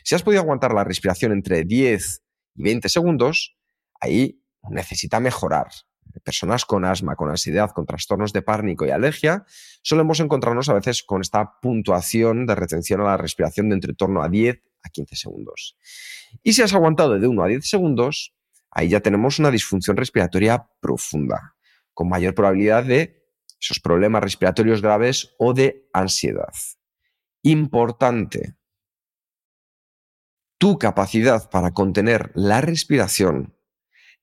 [0.03, 2.23] Si has podido aguantar la respiración entre 10
[2.55, 3.55] y 20 segundos,
[3.99, 5.67] ahí necesita mejorar.
[6.23, 9.45] Personas con asma, con ansiedad, con trastornos de pánico y alergia,
[9.81, 14.21] solemos encontrarnos a veces con esta puntuación de retención a la respiración de entre torno
[14.21, 15.77] a 10 a 15 segundos.
[16.43, 18.35] Y si has aguantado de 1 a 10 segundos,
[18.69, 21.55] ahí ya tenemos una disfunción respiratoria profunda,
[21.93, 23.23] con mayor probabilidad de
[23.59, 26.53] esos problemas respiratorios graves o de ansiedad.
[27.41, 28.55] Importante,
[30.63, 33.53] tu capacidad para contener la respiración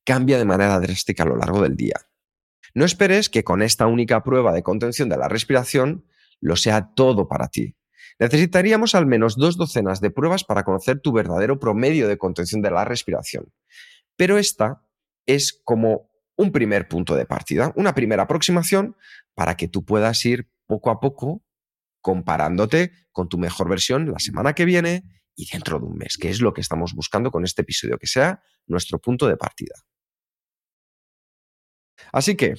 [0.07, 1.97] cambia de manera drástica a lo largo del día.
[2.73, 6.07] No esperes que con esta única prueba de contención de la respiración
[6.41, 7.77] lo sea todo para ti.
[8.19, 12.71] Necesitaríamos al menos dos docenas de pruebas para conocer tu verdadero promedio de contención de
[12.71, 13.53] la respiración.
[14.17, 14.83] Pero esta
[15.27, 18.97] es como un primer punto de partida, una primera aproximación
[19.35, 21.45] para que tú puedas ir poco a poco
[22.01, 26.29] comparándote con tu mejor versión la semana que viene y dentro de un mes, que
[26.29, 29.75] es lo que estamos buscando con este episodio, que sea nuestro punto de partida.
[32.13, 32.55] Así que,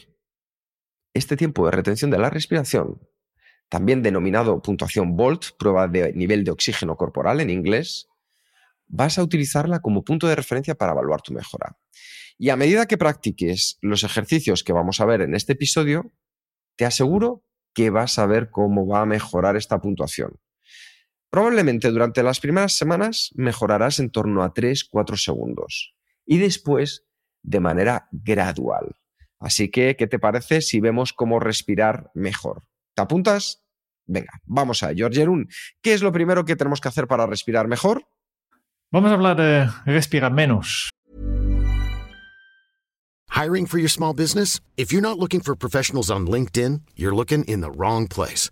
[1.14, 3.08] este tiempo de retención de la respiración,
[3.70, 8.08] también denominado puntuación VOLT, prueba de nivel de oxígeno corporal en inglés,
[8.88, 11.78] vas a utilizarla como punto de referencia para evaluar tu mejora.
[12.38, 16.12] Y a medida que practiques los ejercicios que vamos a ver en este episodio,
[16.76, 20.40] te aseguro que vas a ver cómo va a mejorar esta puntuación.
[21.32, 27.06] Probablemente durante las primeras semanas mejorarás en torno a 3-4 segundos y después
[27.42, 28.98] de manera gradual.
[29.40, 32.64] Así que, ¿qué te parece si vemos cómo respirar mejor?
[32.94, 33.64] ¿Te apuntas?
[34.06, 35.48] Venga, vamos a George Jerún.
[35.82, 38.04] ¿Qué es lo primero que tenemos que hacer para respirar mejor?
[38.92, 40.90] Vamos a hablar de respirar menos.
[43.30, 44.60] Hiring for your small business?
[44.76, 48.52] If you're not looking for professionals on LinkedIn, you're looking in the wrong place.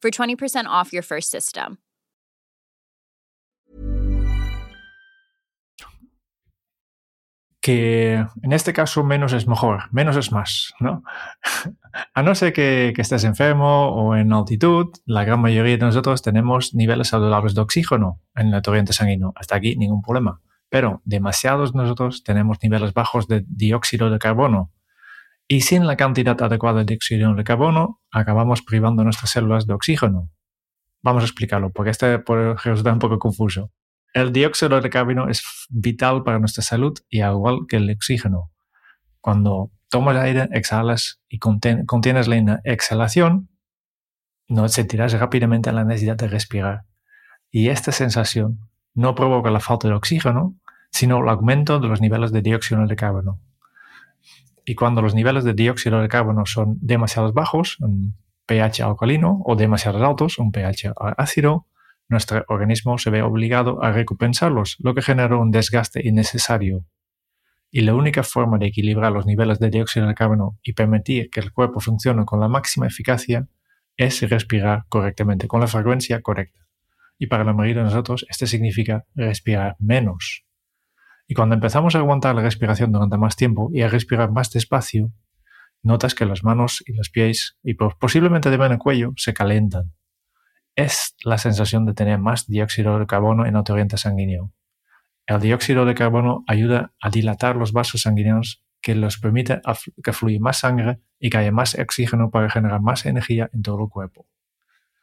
[0.00, 1.78] for 20% off your first system.
[7.62, 11.02] Que en este caso menos es mejor, menos es más, ¿no?
[12.14, 16.22] A no ser que, que, estés enfermo o en altitud, la gran mayoría de nosotros
[16.22, 19.34] tenemos niveles saludables de oxígeno en el torrente sanguíneo.
[19.36, 20.40] Hasta aquí ningún problema.
[20.70, 24.72] Pero demasiados de nosotros tenemos niveles bajos de dióxido de carbono.
[25.52, 30.30] Y sin la cantidad adecuada de dióxido de carbono, acabamos privando nuestras células de oxígeno,
[31.02, 33.72] Vamos a explicarlo, porque este puede resultar un poco confuso.
[34.14, 38.52] El dióxido de carbono es vital para nuestra salud y al igual que el oxígeno.
[39.20, 43.48] Cuando tomas aire, exhalas y contienes la exhalación,
[44.46, 46.84] no sentirás rápidamente la necesidad de respirar.
[47.50, 48.60] Y esta sensación
[48.94, 50.54] no provoca la falta de oxígeno,
[50.92, 53.40] sino el aumento de los niveles de dióxido de carbono.
[54.64, 57.78] Y cuando los niveles de dióxido de carbono son demasiado bajos,
[58.46, 61.66] pH alcalino o demasiado altos, un pH ácido,
[62.08, 66.84] nuestro organismo se ve obligado a recompensarlos, lo que genera un desgaste innecesario.
[67.70, 71.38] Y la única forma de equilibrar los niveles de dióxido de carbono y permitir que
[71.38, 73.46] el cuerpo funcione con la máxima eficacia
[73.96, 76.58] es respirar correctamente, con la frecuencia correcta.
[77.16, 80.44] Y para la mayoría de nosotros, esto significa respirar menos.
[81.30, 85.12] Y cuando empezamos a aguantar la respiración durante más tiempo y a respirar más despacio,
[85.80, 89.92] notas que las manos y los pies y posiblemente también el cuello se calentan.
[90.74, 94.52] Es la sensación de tener más dióxido de carbono en el torrente sanguíneo.
[95.24, 99.60] El dióxido de carbono ayuda a dilatar los vasos sanguíneos que los permite
[100.02, 103.84] que fluya más sangre y que haya más oxígeno para generar más energía en todo
[103.84, 104.26] el cuerpo.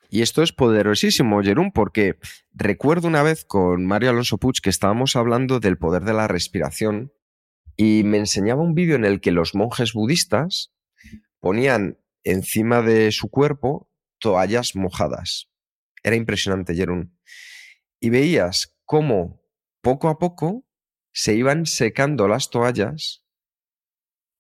[0.10, 2.17] Y esto es poderosísimo, Jerón, porque
[2.54, 7.12] recuerdo una vez con Mario Alonso Puig que estábamos hablando del poder de la respiración
[7.76, 10.74] y me enseñaba un vídeo en el que los monjes budistas
[11.39, 13.89] ponían encima de su cuerpo
[14.20, 15.50] toallas mojadas.
[16.04, 17.17] Era impresionante, Jerón.
[18.00, 19.41] Y veías cómo
[19.82, 20.65] poco a poco
[21.12, 23.24] se iban secando las toallas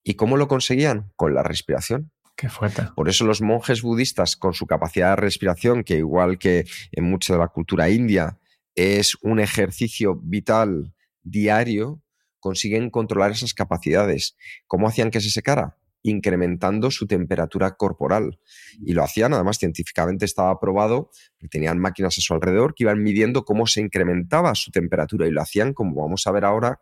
[0.03, 2.11] y cómo lo conseguían con la respiración.
[2.37, 2.83] Qué fuerte.
[2.95, 7.33] Por eso los monjes budistas, con su capacidad de respiración, que igual que en mucha
[7.33, 8.37] de la cultura india,
[8.75, 12.03] es un ejercicio vital diario,
[12.39, 14.37] consiguen controlar esas capacidades.
[14.67, 15.77] ¿Cómo hacían que se secara?
[16.03, 18.39] incrementando su temperatura corporal.
[18.85, 21.09] Y lo hacían, además científicamente estaba probado,
[21.49, 25.41] tenían máquinas a su alrededor que iban midiendo cómo se incrementaba su temperatura y lo
[25.41, 26.81] hacían, como vamos a ver ahora,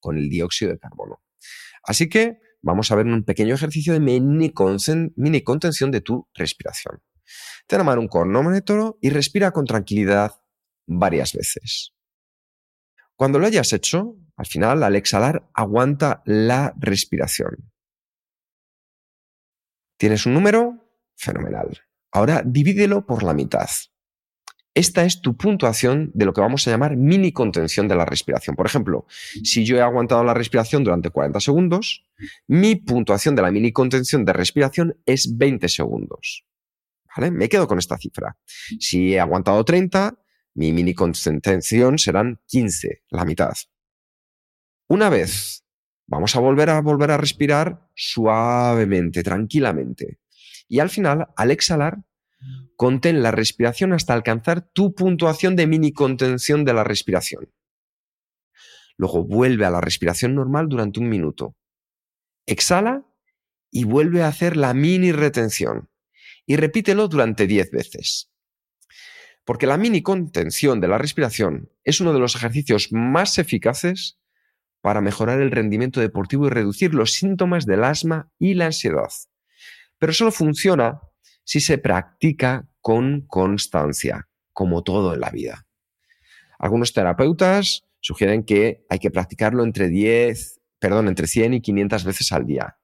[0.00, 1.20] con el dióxido de carbono.
[1.84, 7.02] Así que vamos a ver un pequeño ejercicio de mini, contención de tu respiración.
[7.66, 10.32] Ten a mano un cronómetro y respira con tranquilidad
[10.86, 11.94] varias veces.
[13.16, 17.70] Cuando lo hayas hecho, al final, al exhalar, aguanta la respiración.
[19.98, 20.80] ¿Tienes un número?
[21.16, 21.80] Fenomenal.
[22.10, 23.68] Ahora divídelo por la mitad.
[24.74, 28.56] Esta es tu puntuación de lo que vamos a llamar mini contención de la respiración.
[28.56, 29.06] Por ejemplo,
[29.44, 32.04] si yo he aguantado la respiración durante 40 segundos,
[32.48, 36.44] mi puntuación de la mini contención de respiración es 20 segundos.
[37.16, 37.30] ¿Vale?
[37.30, 38.36] Me quedo con esta cifra.
[38.80, 40.18] Si he aguantado 30,
[40.54, 43.54] mi mini contención serán 15, la mitad.
[44.88, 45.64] Una vez,
[46.06, 50.18] vamos a volver a volver a respirar suavemente, tranquilamente.
[50.66, 51.98] Y al final, al exhalar,
[52.76, 57.52] Contén la respiración hasta alcanzar tu puntuación de mini contención de la respiración.
[58.96, 61.56] Luego vuelve a la respiración normal durante un minuto.
[62.46, 63.04] Exhala
[63.70, 65.88] y vuelve a hacer la mini retención.
[66.46, 68.30] Y repítelo durante 10 veces.
[69.44, 74.18] Porque la mini contención de la respiración es uno de los ejercicios más eficaces
[74.80, 79.10] para mejorar el rendimiento deportivo y reducir los síntomas del asma y la ansiedad.
[79.98, 81.00] Pero solo funciona
[81.44, 85.66] si se practica con constancia, como todo en la vida.
[86.58, 92.32] Algunos terapeutas sugieren que hay que practicarlo entre 10, perdón, entre 100 y 500 veces
[92.32, 92.78] al día.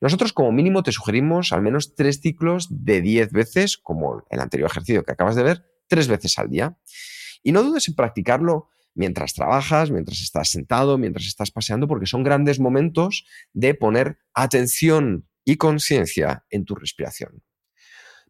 [0.00, 4.70] Nosotros como mínimo te sugerimos al menos tres ciclos de 10 veces, como el anterior
[4.70, 6.76] ejercicio que acabas de ver, tres veces al día.
[7.42, 12.22] Y no dudes en practicarlo mientras trabajas, mientras estás sentado, mientras estás paseando, porque son
[12.22, 17.42] grandes momentos de poner atención y conciencia en tu respiración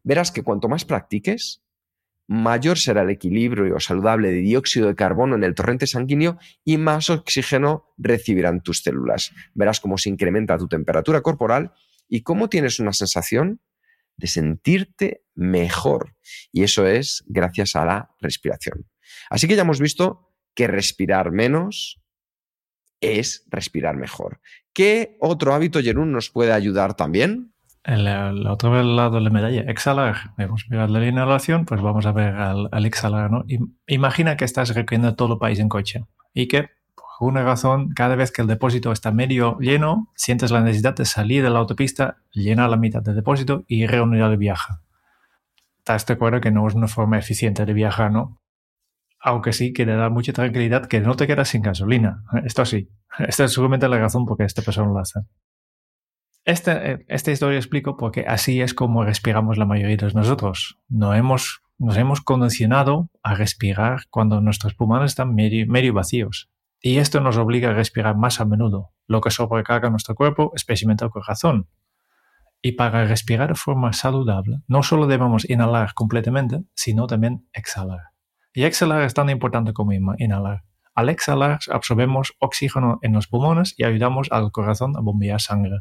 [0.07, 1.65] verás que cuanto más practiques,
[2.29, 7.11] mayor será el equilibrio saludable de dióxido de carbono en el torrente sanguíneo y más
[7.11, 9.33] oxígeno recibirán tus células.
[9.55, 11.73] Verás cómo se incrementa tu temperatura corporal
[12.09, 13.61] y cómo tienes una sensación
[14.17, 16.15] de sentirte mejor.
[16.53, 18.89] Y eso es gracias a la respiración.
[19.29, 22.01] Así que ya hemos visto que respirar menos
[23.01, 24.41] es respirar mejor.
[24.73, 27.56] ¿Qué otro hábito, Jerún, nos puede ayudar también?
[27.87, 30.33] El, otro lado de la medalla, exhalar.
[30.39, 33.31] Hemos mirado la inhalación, pues vamos a ver al, exhalar.
[33.31, 33.45] ¿no?
[33.87, 38.17] Imagina que estás recorriendo todo el país en coche y que, por alguna razón, cada
[38.17, 42.19] vez que el depósito está medio lleno, sientes la necesidad de salir de la autopista,
[42.33, 44.75] llenar la mitad del depósito y reunir el viaje.
[45.79, 48.41] Estás de acuerdo que no es una forma eficiente de viajar, ¿no?
[49.21, 52.25] Aunque sí que te da mucha tranquilidad que no te quedas sin gasolina.
[52.45, 52.91] Esto sí.
[53.19, 55.21] Esta es seguramente la razón por qué esta persona lo hace.
[56.47, 60.79] Este, esta historia explico porque así es como respiramos la mayoría de nosotros.
[60.89, 66.49] No hemos, nos hemos condicionado a respirar cuando nuestros pulmones están medio, medio vacíos.
[66.81, 71.05] Y esto nos obliga a respirar más a menudo, lo que sobrecarga nuestro cuerpo, especialmente
[71.05, 71.69] el corazón.
[72.63, 78.11] Y para respirar de forma saludable, no solo debemos inhalar completamente, sino también exhalar.
[78.55, 80.63] Y exhalar es tan importante como inhalar.
[80.95, 85.81] Al exhalar absorbemos oxígeno en los pulmones y ayudamos al corazón a bombear sangre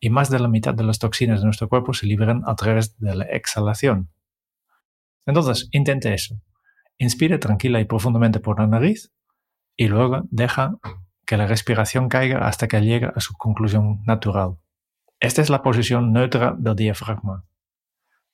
[0.00, 2.98] y más de la mitad de las toxinas de nuestro cuerpo se liberan a través
[2.98, 4.10] de la exhalación.
[5.26, 6.40] Entonces, intente eso.
[6.98, 9.12] Inspire tranquila y profundamente por la nariz
[9.76, 10.78] y luego deja
[11.26, 14.56] que la respiración caiga hasta que llegue a su conclusión natural.
[15.20, 17.44] Esta es la posición neutra del diafragma.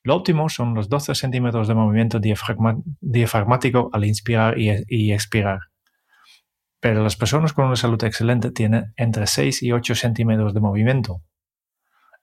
[0.03, 5.59] Lo óptimo son los 12 centímetros de movimiento diafragmático al inspirar y, y expirar.
[6.79, 11.21] Pero las personas con una salud excelente tienen entre 6 y 8 centímetros de movimiento,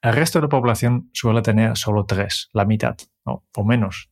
[0.05, 2.95] el resto de la población suele tener solo tres, la mitad,
[3.25, 4.11] o menos.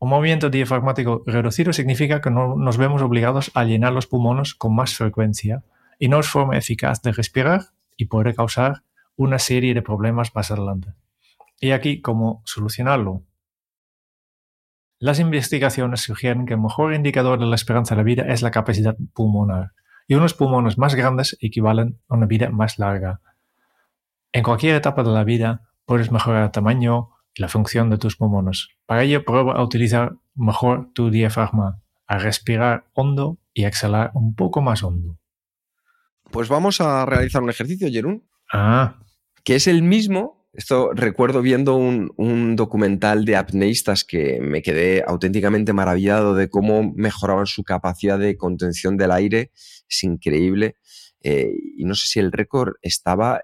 [0.00, 4.74] Un movimiento diafragmático reducido significa que no nos vemos obligados a llenar los pulmones con
[4.74, 5.62] más frecuencia
[6.00, 7.66] y no es forma eficaz de respirar
[7.96, 8.82] y puede causar
[9.14, 10.92] una serie de problemas más adelante.
[11.60, 13.22] Y aquí, ¿cómo solucionarlo?
[14.98, 18.96] Las investigaciones sugieren que el mejor indicador de la esperanza de vida es la capacidad
[19.14, 19.70] pulmonar,
[20.08, 23.20] y unos pulmones más grandes equivalen a una vida más larga.
[24.32, 28.16] En cualquier etapa de la vida puedes mejorar el tamaño y la función de tus
[28.16, 28.68] pulmones.
[28.86, 34.62] Para ello, prueba a utilizar mejor tu diafragma, a respirar hondo y exhalar un poco
[34.62, 35.18] más hondo.
[36.30, 38.24] Pues vamos a realizar un ejercicio, Jerún.
[38.50, 38.98] Ah.
[39.44, 40.48] Que es el mismo.
[40.54, 47.46] Esto recuerdo viendo un, documental de apneístas que me quedé auténticamente maravillado de cómo mejoraban
[47.46, 49.50] su capacidad de contención del aire.
[49.88, 50.76] Es increíble.
[51.22, 53.42] Eh, y no sé si el récord estaba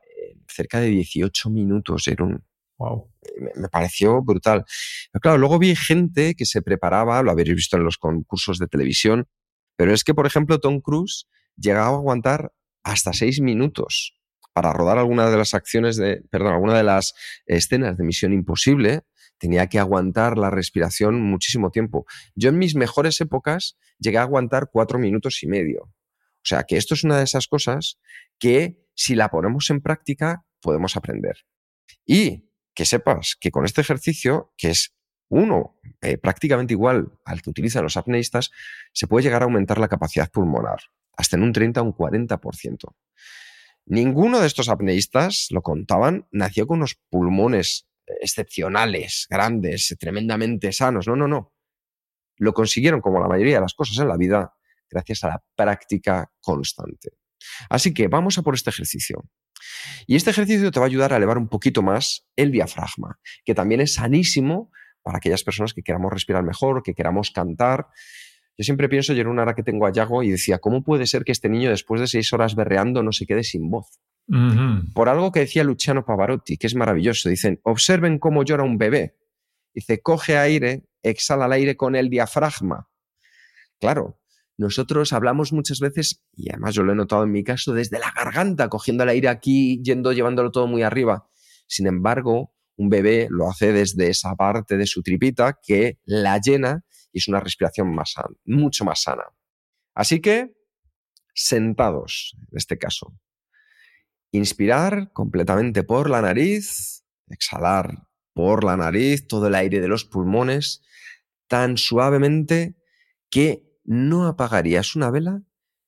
[0.59, 2.09] cerca de 18 minutos.
[2.09, 2.45] Era un,
[2.79, 3.09] wow.
[3.57, 4.65] me, pareció brutal.
[5.13, 8.67] Pero claro, luego vi gente que se preparaba, lo habéis visto en los concursos de
[8.67, 9.29] televisión,
[9.77, 12.53] pero es que, por ejemplo, Tom Cruise llegaba a aguantar
[12.83, 14.15] hasta 6 minutos
[14.53, 17.15] para rodar alguna de las acciones de, perdón, alguna de las
[17.47, 19.03] escenas de Misión Imposible,
[19.39, 22.07] tenía que aguantar la respiración muchísimo tiempo.
[22.35, 25.83] Yo en mis mejores épocas llegué a aguantar cuatro minutos y medio.
[25.83, 27.99] O sea que esto es una de esas cosas
[28.41, 31.45] que si la ponemos en práctica podemos aprender.
[32.05, 34.95] Y que sepas que con este ejercicio, que es
[35.29, 38.51] uno eh, prácticamente igual al que utilizan los apneístas,
[38.93, 40.79] se puede llegar a aumentar la capacidad pulmonar,
[41.17, 42.95] hasta en un 30 o un 40%.
[43.87, 47.89] Ninguno de estos apneístas, lo contaban, nació con unos pulmones
[48.21, 51.07] excepcionales, grandes, tremendamente sanos.
[51.07, 51.53] No, no, no.
[52.37, 54.55] Lo consiguieron, como la mayoría de las cosas en la vida,
[54.91, 57.13] gracias a la práctica constante.
[57.69, 59.25] Así que vamos a por este ejercicio.
[60.07, 63.55] Y este ejercicio te va a ayudar a elevar un poquito más el diafragma, que
[63.55, 64.71] también es sanísimo
[65.03, 67.89] para aquellas personas que queramos respirar mejor, que queramos cantar.
[68.57, 71.07] Yo siempre pienso, yo en una hora que tengo a Yago y decía, ¿cómo puede
[71.07, 74.01] ser que este niño después de seis horas berreando no se quede sin voz?
[74.93, 77.31] Por algo que decía Luciano Pavarotti, que es maravilloso.
[77.31, 79.17] Dicen, observen cómo llora un bebé.
[79.73, 82.89] Dice, coge aire, exhala el aire con el diafragma.
[83.81, 84.18] Claro,
[84.59, 88.11] nosotros hablamos muchas veces, y además yo lo he notado en mi caso, desde la
[88.11, 91.31] garganta, cogiendo el aire aquí, yendo, llevándolo todo muy arriba.
[91.69, 96.85] Sin embargo, un bebé lo hace desde esa parte de su tripita que la llena
[97.13, 99.25] y es una respiración más mucho más sana.
[99.95, 100.53] Así que,
[101.35, 103.17] sentados, en este caso.
[104.33, 110.83] Inspirar completamente por la nariz, exhalar por la nariz todo el aire de los pulmones
[111.47, 112.77] tan suavemente
[113.31, 115.43] que no apagarías una vela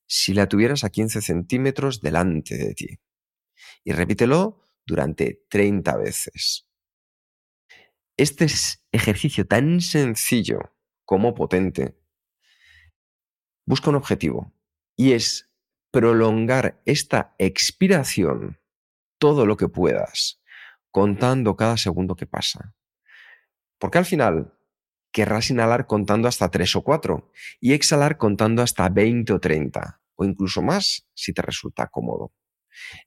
[0.07, 2.98] si la tuvieras a 15 centímetros delante de ti.
[3.84, 6.66] Y repítelo durante 30 veces.
[8.16, 8.46] Este
[8.90, 10.74] ejercicio tan sencillo
[11.05, 12.01] como potente
[13.66, 14.55] busca un objetivo
[14.96, 15.51] y es
[15.90, 18.61] prolongar esta expiración
[19.18, 20.42] todo lo que puedas,
[20.90, 22.74] contando cada segundo que pasa.
[23.78, 24.59] Porque al final
[25.12, 30.24] querrás inhalar contando hasta 3 o 4 y exhalar contando hasta 20 o 30 o
[30.24, 32.32] incluso más si te resulta cómodo.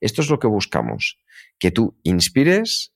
[0.02, 1.18] Esto es lo que buscamos,
[1.60, 2.94] que tú inspires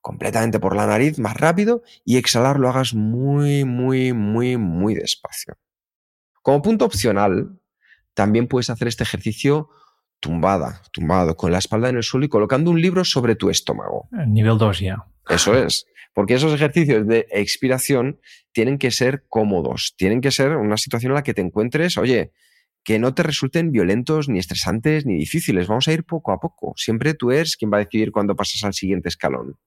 [0.00, 5.56] completamente por la nariz más rápido y exhalar lo hagas muy, muy, muy, muy despacio.
[6.42, 7.58] Como punto opcional,
[8.12, 9.70] también puedes hacer este ejercicio
[10.20, 14.08] tumbada, tumbado, con la espalda en el suelo y colocando un libro sobre tu estómago.
[14.26, 15.06] Nivel 2 ya.
[15.28, 15.86] Eso es.
[16.14, 18.20] Porque esos ejercicios de expiración
[18.52, 22.32] tienen que ser cómodos, tienen que ser una situación en la que te encuentres, oye,
[22.84, 25.66] que no te resulten violentos, ni estresantes, ni difíciles.
[25.66, 26.74] Vamos a ir poco a poco.
[26.76, 29.58] Siempre tú eres quien va a decidir cuándo pasas al siguiente escalón.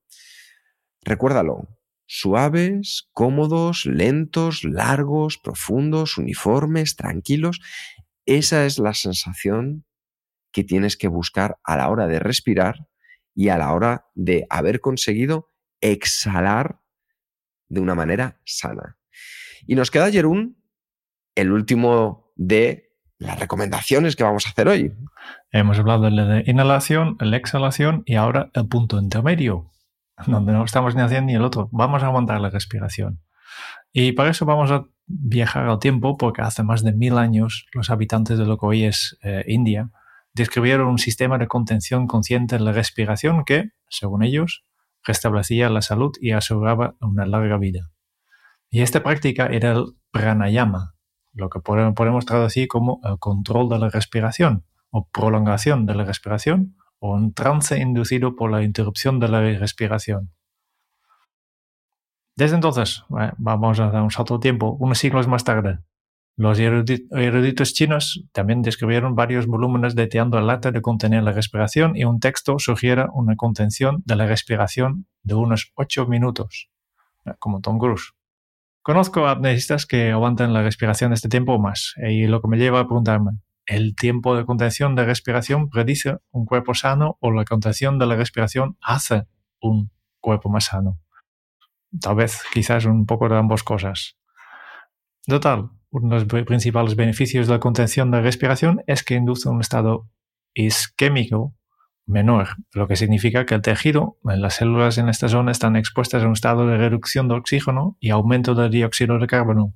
[1.02, 1.68] Recuérdalo.
[2.06, 7.60] Suaves, cómodos, lentos, largos, profundos, uniformes, tranquilos.
[8.26, 9.86] Esa es la sensación
[10.54, 12.87] que tienes que buscar a la hora de respirar
[13.38, 16.80] y a la hora de haber conseguido exhalar
[17.70, 18.98] de una manera sana.
[19.68, 20.58] Y nos queda, Jerún,
[21.36, 24.92] el último de las recomendaciones que vamos a hacer hoy.
[25.52, 29.70] Hemos hablado de la inhalación, la exhalación y ahora el punto intermedio,
[30.26, 31.70] donde no estamos ni haciendo ni el otro.
[31.72, 33.22] Vamos a aguantar la respiración.
[33.94, 37.92] Y para eso vamos a viajar al tiempo, porque hace más de mil años los
[37.92, 39.92] habitantes de lo que hoy es eh, India
[40.38, 44.64] describieron un sistema de contención consciente de la respiración que, según ellos,
[45.04, 47.90] restablecía la salud y aseguraba una larga vida.
[48.70, 50.96] Y esta práctica era el pranayama,
[51.34, 56.76] lo que podemos traducir como el control de la respiración o prolongación de la respiración
[57.00, 60.32] o un trance inducido por la interrupción de la respiración.
[62.36, 63.04] Desde entonces,
[63.38, 65.80] vamos a dar un salto de tiempo, unos siglos más tarde,
[66.40, 72.04] Los eruditos chinos también describieron varios volúmenes deteando el arte de contener la respiración y
[72.04, 76.70] un texto sugiere una contención de la respiración de unos 8 minutos,
[77.40, 78.14] como Tom Cruise.
[78.84, 82.82] Conozco apneístas que aguantan la respiración este tiempo o más, y lo que me lleva
[82.82, 83.32] a preguntarme,
[83.66, 88.16] ¿el tiempo de contención de respiración predice un cuerpo sano o la contención de la
[88.16, 89.24] respiración hace
[89.60, 91.00] un cuerpo más sano?
[92.00, 94.18] Tal vez quizás un poco de ambas cosas.
[95.26, 99.62] Total, uno de los principales beneficios de la contención de respiración es que induce un
[99.62, 100.10] estado
[100.54, 101.56] isquémico
[102.06, 106.28] menor, lo que significa que el tejido, las células en esta zona están expuestas a
[106.28, 109.74] un estado de reducción de oxígeno y aumento de dióxido de carbono.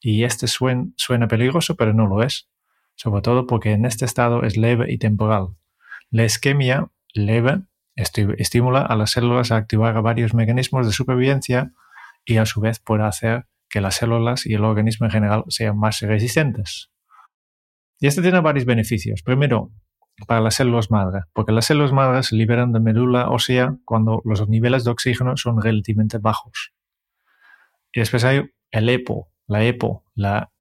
[0.00, 2.48] Y este suena peligroso, pero no lo es,
[2.94, 5.48] sobre todo porque en este estado es leve y temporal.
[6.10, 7.60] La isquemia leve
[7.94, 11.72] estimula a las células a activar varios mecanismos de supervivencia
[12.24, 15.78] y a su vez puede hacer que las células y el organismo en general sean
[15.78, 16.90] más resistentes.
[17.98, 19.22] Y esto tiene varios beneficios.
[19.22, 19.72] Primero,
[20.26, 24.48] para las células madre, porque las células madre se liberan de médula ósea cuando los
[24.48, 26.72] niveles de oxígeno son relativamente bajos.
[27.92, 30.52] Y después hay el EPO, la EPO, la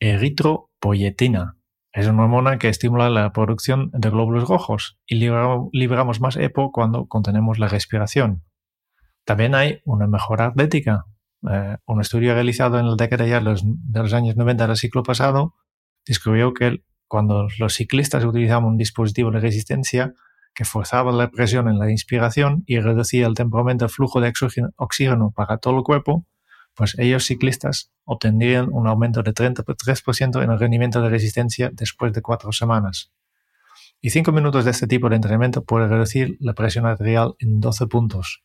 [0.00, 1.56] eritropoyetina.
[1.92, 7.06] Es una hormona que estimula la producción de glóbulos rojos y liberamos más EPO cuando
[7.06, 8.44] contenemos la respiración.
[9.24, 11.06] También hay una mejora atlética,
[11.48, 15.54] eh, un estudio realizado en la década ya de los, años 90 del siglo pasado
[16.06, 20.12] descubrió que cuando los ciclistas utilizaban un dispositivo de resistencia
[20.54, 24.32] que forzaba la presión en la inspiración y reducía el temperamento del flujo de
[24.76, 26.26] oxígeno para todo el cuerpo,
[26.74, 32.22] pues ellos ciclistas obtendrían un aumento de 33% en el rendimiento de resistencia después de
[32.22, 33.12] cuatro semanas.
[34.00, 37.86] Y cinco minutos de este tipo de entrenamiento puede reducir la presión arterial en 12
[37.86, 38.42] puntos.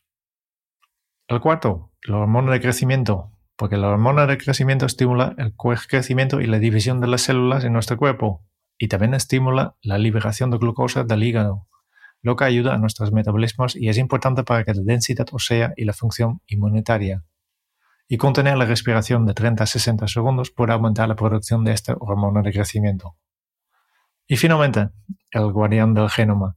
[1.28, 6.46] El cuarto, la hormona de crecimiento, porque la hormona de crecimiento estimula el crecimiento y
[6.46, 8.44] la división de las células en nuestro cuerpo
[8.78, 11.66] y también estimula la liberación de glucosa del hígado,
[12.22, 15.84] lo que ayuda a nuestros metabolismos y es importante para que la densidad ósea y
[15.84, 17.24] la función inmunitaria.
[18.08, 21.96] Y contener la respiración de 30 a 60 segundos puede aumentar la producción de esta
[21.98, 23.16] hormona de crecimiento.
[24.28, 24.90] Y finalmente,
[25.32, 26.56] el guardián del genoma.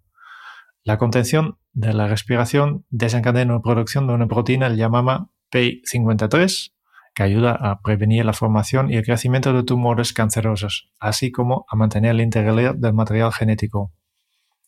[0.84, 6.72] La contención de la respiración desencadena la producción de una proteína llamada P53
[7.13, 11.76] que ayuda a prevenir la formación y el crecimiento de tumores cancerosos, así como a
[11.76, 13.91] mantener la integridad del material genético.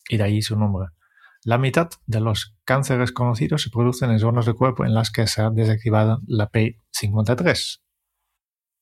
[0.09, 0.87] Y de ahí su nombre.
[1.43, 5.27] La mitad de los cánceres conocidos se producen en zonas del cuerpo en las que
[5.27, 7.79] se ha desactivado la P53.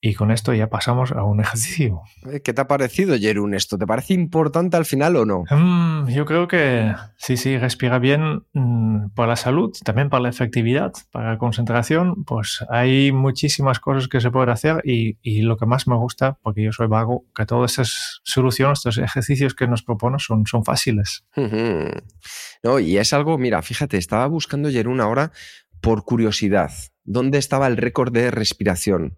[0.01, 2.01] Y con esto ya pasamos a un ejercicio.
[2.43, 3.77] ¿Qué te ha parecido, Jerún, esto?
[3.77, 5.43] ¿Te parece importante al final o no?
[5.49, 10.29] Mm, yo creo que sí, sí, respira bien mm, para la salud, también para la
[10.29, 12.23] efectividad, para la concentración.
[12.23, 16.63] Pues hay muchísimas cosas que se pueden hacer y, lo que más me gusta, porque
[16.63, 21.25] yo soy vago, que todas esas soluciones, estos ejercicios que nos proponen son, son fáciles.
[22.63, 25.31] no, y es algo, mira, fíjate, estaba buscando Jerún ahora
[25.81, 26.71] por curiosidad.
[27.03, 29.17] ¿Dónde estaba el récord de respiración?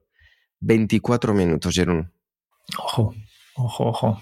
[0.61, 2.13] 24 minutos, Jerón.
[2.77, 3.13] Ojo,
[3.55, 4.21] ojo, ojo.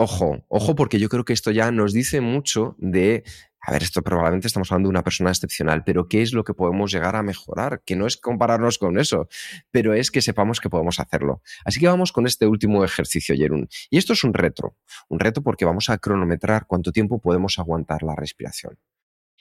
[0.00, 3.24] Ojo, ojo, porque yo creo que esto ya nos dice mucho de,
[3.60, 6.54] a ver, esto probablemente estamos hablando de una persona excepcional, pero ¿qué es lo que
[6.54, 7.82] podemos llegar a mejorar?
[7.84, 9.28] Que no es compararnos con eso,
[9.72, 11.42] pero es que sepamos que podemos hacerlo.
[11.64, 13.68] Así que vamos con este último ejercicio, Jerún.
[13.90, 14.76] Y esto es un reto,
[15.08, 18.78] un reto porque vamos a cronometrar cuánto tiempo podemos aguantar la respiración.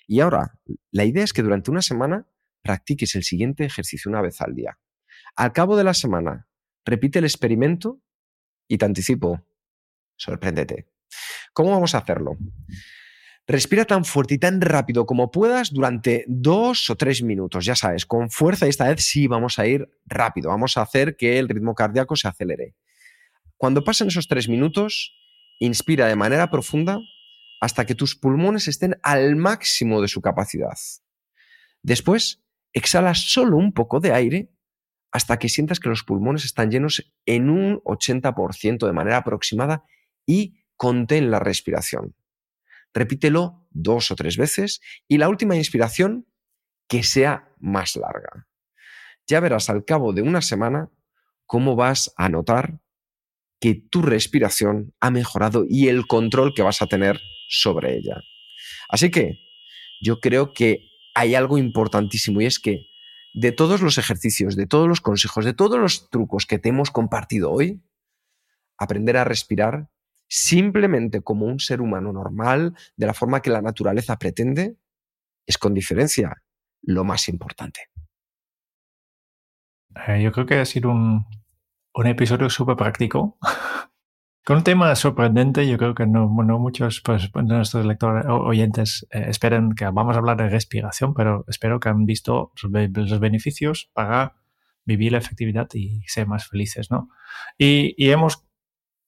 [0.07, 0.59] Y ahora,
[0.89, 2.25] la idea es que durante una semana
[2.63, 4.79] practiques el siguiente ejercicio una vez al día.
[5.37, 6.47] Al cabo de la semana,
[6.83, 8.01] repite el experimento
[8.67, 9.45] y te anticipo,
[10.15, 10.87] sorpréndete.
[11.53, 12.37] ¿Cómo vamos a hacerlo?
[13.45, 18.07] Respira tan fuerte y tan rápido como puedas durante dos o tres minutos, ya sabes,
[18.07, 21.47] con fuerza y esta vez sí vamos a ir rápido, vamos a hacer que el
[21.47, 22.73] ritmo cardíaco se acelere.
[23.57, 25.15] Cuando pasen esos tres minutos,
[25.59, 26.97] inspira de manera profunda
[27.61, 30.77] hasta que tus pulmones estén al máximo de su capacidad.
[31.83, 32.41] Después,
[32.73, 34.49] exhala solo un poco de aire
[35.11, 39.83] hasta que sientas que los pulmones están llenos en un 80% de manera aproximada
[40.25, 42.15] y contén la respiración.
[42.93, 46.27] Repítelo dos o tres veces y la última inspiración
[46.87, 48.47] que sea más larga.
[49.27, 50.89] Ya verás al cabo de una semana
[51.45, 52.79] cómo vas a notar
[53.59, 58.21] que tu respiración ha mejorado y el control que vas a tener sobre ella.
[58.89, 59.39] Así que
[60.01, 60.81] yo creo que
[61.15, 62.85] hay algo importantísimo y es que
[63.39, 66.89] de todos los ejercicios, de todos los consejos, de todos los trucos que te hemos
[66.89, 67.83] compartido hoy,
[68.79, 69.89] aprender a respirar
[70.27, 74.77] simplemente como un ser humano normal, de la forma que la naturaleza pretende,
[75.45, 76.41] es con diferencia
[76.81, 77.81] lo más importante.
[80.07, 81.23] Eh, yo creo que ha sido un,
[81.93, 83.37] un episodio súper práctico.
[84.47, 89.25] Con un tema sorprendente, yo creo que no, muchos pues, de nuestros lectores oyentes eh,
[89.27, 94.37] esperen que vamos a hablar de respiración, pero espero que han visto los, beneficios para
[94.85, 97.09] vivir la efectividad y ser más felices, ¿no?
[97.57, 98.45] Y, hemos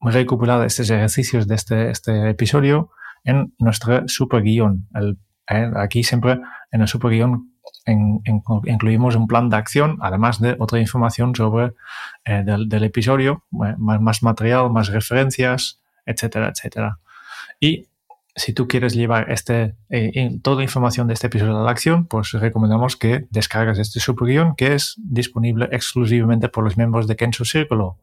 [0.01, 2.91] recopilado estos ejercicios de este, este episodio
[3.23, 4.89] en nuestro super guion.
[5.49, 7.53] Eh, aquí siempre en el super guion
[7.85, 11.73] incluimos un plan de acción, además de otra información sobre
[12.25, 16.99] eh, del, episodio, más, material, más referencias, etcétera, etcétera.
[17.59, 17.87] Y
[18.35, 22.05] si tú quieres llevar este, eh, toda la información de este episodio a la acción,
[22.05, 27.43] pues recomendamos que descargues este superguión que es disponible exclusivamente por los miembros de Kenso
[27.43, 27.97] Círculo.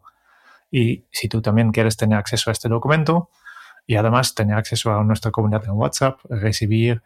[0.70, 3.30] Y si tú también quieres tener acceso a este documento
[3.86, 7.02] y además tener acceso a nuestra comunidad en WhatsApp, recibir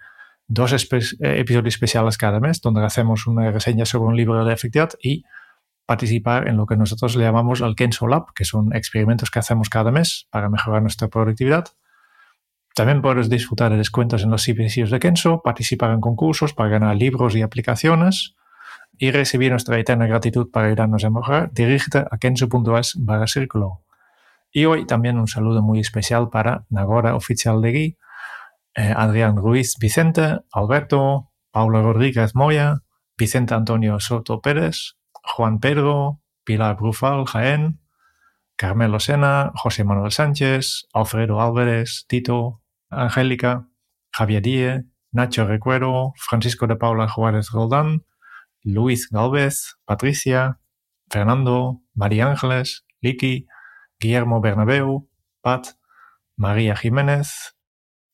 [0.51, 4.91] dos eh, episodios especiales cada mes donde hacemos una reseña sobre un libro de efectividad
[5.01, 5.23] y
[5.87, 9.69] participar en lo que nosotros le llamamos el Kenso Lab, que son experimentos que hacemos
[9.69, 11.69] cada mes para mejorar nuestra productividad.
[12.75, 16.97] También puedes disfrutar de descuentos en los servicios de Kenso, participar en concursos para ganar
[16.97, 18.35] libros y aplicaciones
[18.99, 21.53] y recibir nuestra eterna gratitud para ayudarnos a mejorar.
[21.53, 23.83] Dirígete a kenso.es barra círculo.
[24.53, 27.99] Y hoy también un saludo muy especial para Nagora Oficial de Gui,
[28.81, 32.79] eh, Adrián Ruiz Vicente, Alberto, Paula Rodríguez Moya,
[33.19, 37.81] Vicente Antonio Soto Pérez, Juan Pedro, Pilar Brufal Jaén,
[38.57, 43.69] Carmelo Sena, José Manuel Sánchez, Alfredo Álvarez, Tito, Angélica,
[44.13, 48.07] Javier Díez, Nacho Recuero, Francisco de Paula Juárez Roldán,
[48.63, 50.59] Luis Galvez, Patricia,
[51.11, 53.47] Fernando, María Ángeles, Liki,
[53.99, 55.07] Guillermo Bernabeu,
[55.43, 55.67] Pat,
[56.37, 57.55] María Jiménez,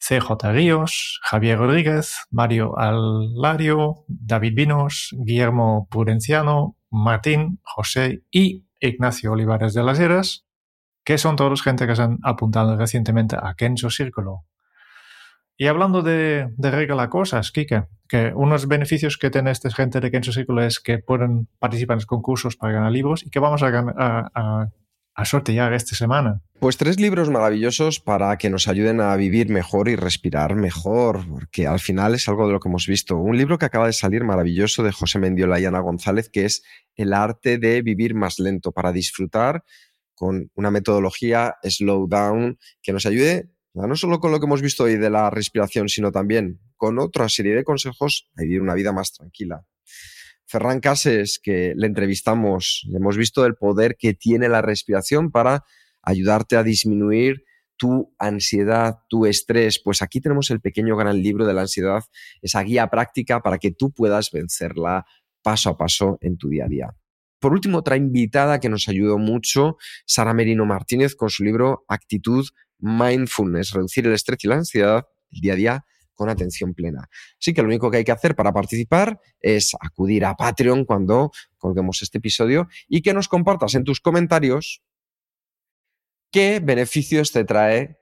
[0.06, 9.74] CJ Ríos, Javier Rodríguez, Mario Alario, David Vinos, Guillermo Prudenciano, Martín, José y Ignacio Olivares
[9.74, 10.46] de las Heras,
[11.04, 14.44] que son todos gente que se han apuntado recientemente a Kenzo Círculo.
[15.56, 20.10] Y hablando de, de regalar cosas, Kike, que unos beneficios que tiene esta gente de
[20.12, 23.62] Kenzo Círculo es que pueden participar en los concursos para ganar libros y que vamos
[23.64, 24.68] a, a, a
[25.16, 26.42] a sortear esta semana?
[26.60, 31.66] Pues tres libros maravillosos para que nos ayuden a vivir mejor y respirar mejor, porque
[31.66, 33.16] al final es algo de lo que hemos visto.
[33.16, 36.62] Un libro que acaba de salir maravilloso de José Mendiola y Ana González, que es
[36.94, 39.64] El arte de vivir más lento, para disfrutar
[40.14, 43.50] con una metodología slow down que nos ayude
[43.86, 47.28] no solo con lo que hemos visto hoy de la respiración, sino también con otra
[47.28, 49.66] serie de consejos a vivir una vida más tranquila.
[50.46, 55.64] Ferran Cases, que le entrevistamos, hemos visto el poder que tiene la respiración para
[56.02, 57.44] ayudarte a disminuir
[57.76, 59.80] tu ansiedad, tu estrés.
[59.82, 62.04] Pues aquí tenemos el pequeño gran libro de la ansiedad,
[62.42, 65.04] esa guía práctica para que tú puedas vencerla
[65.42, 66.96] paso a paso en tu día a día.
[67.38, 69.76] Por último, otra invitada que nos ayudó mucho,
[70.06, 72.46] Sara Merino Martínez, con su libro Actitud
[72.78, 75.84] Mindfulness, reducir el estrés y la ansiedad el día a día
[76.16, 77.08] con atención plena.
[77.38, 81.30] Así que lo único que hay que hacer para participar es acudir a Patreon cuando
[81.58, 84.82] colguemos este episodio y que nos compartas en tus comentarios
[86.32, 87.98] qué beneficios te trae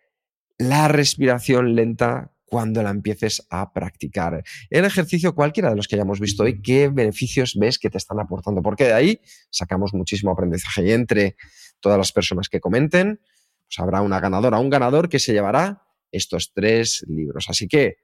[0.57, 4.45] la respiración lenta cuando la empieces a practicar.
[4.71, 8.21] El ejercicio, cualquiera de los que hayamos visto hoy, qué beneficios ves que te están
[8.21, 11.37] aportando, porque de ahí sacamos muchísimo aprendizaje y entre
[11.81, 13.21] todas las personas que comenten,
[13.67, 17.47] pues habrá una ganadora, un ganador que se llevará estos tres libros.
[17.49, 17.97] Así que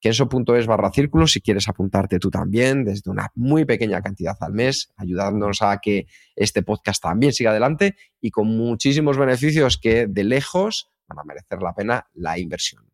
[0.00, 4.92] Kenso.es barra círculo si quieres apuntarte tú también desde una muy pequeña cantidad al mes,
[4.96, 10.90] ayudándonos a que este podcast también siga adelante y con muchísimos beneficios que de lejos
[11.08, 12.84] van a merecer la pena la inversión.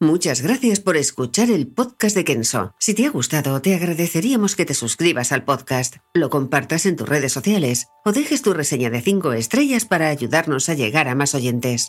[0.00, 2.72] Muchas gracias por escuchar el podcast de Kenso.
[2.78, 7.08] Si te ha gustado, te agradeceríamos que te suscribas al podcast, lo compartas en tus
[7.08, 11.34] redes sociales o dejes tu reseña de 5 estrellas para ayudarnos a llegar a más
[11.34, 11.88] oyentes.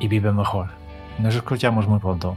[0.00, 0.68] y vive mejor.
[1.18, 2.36] Nos escuchamos muy pronto.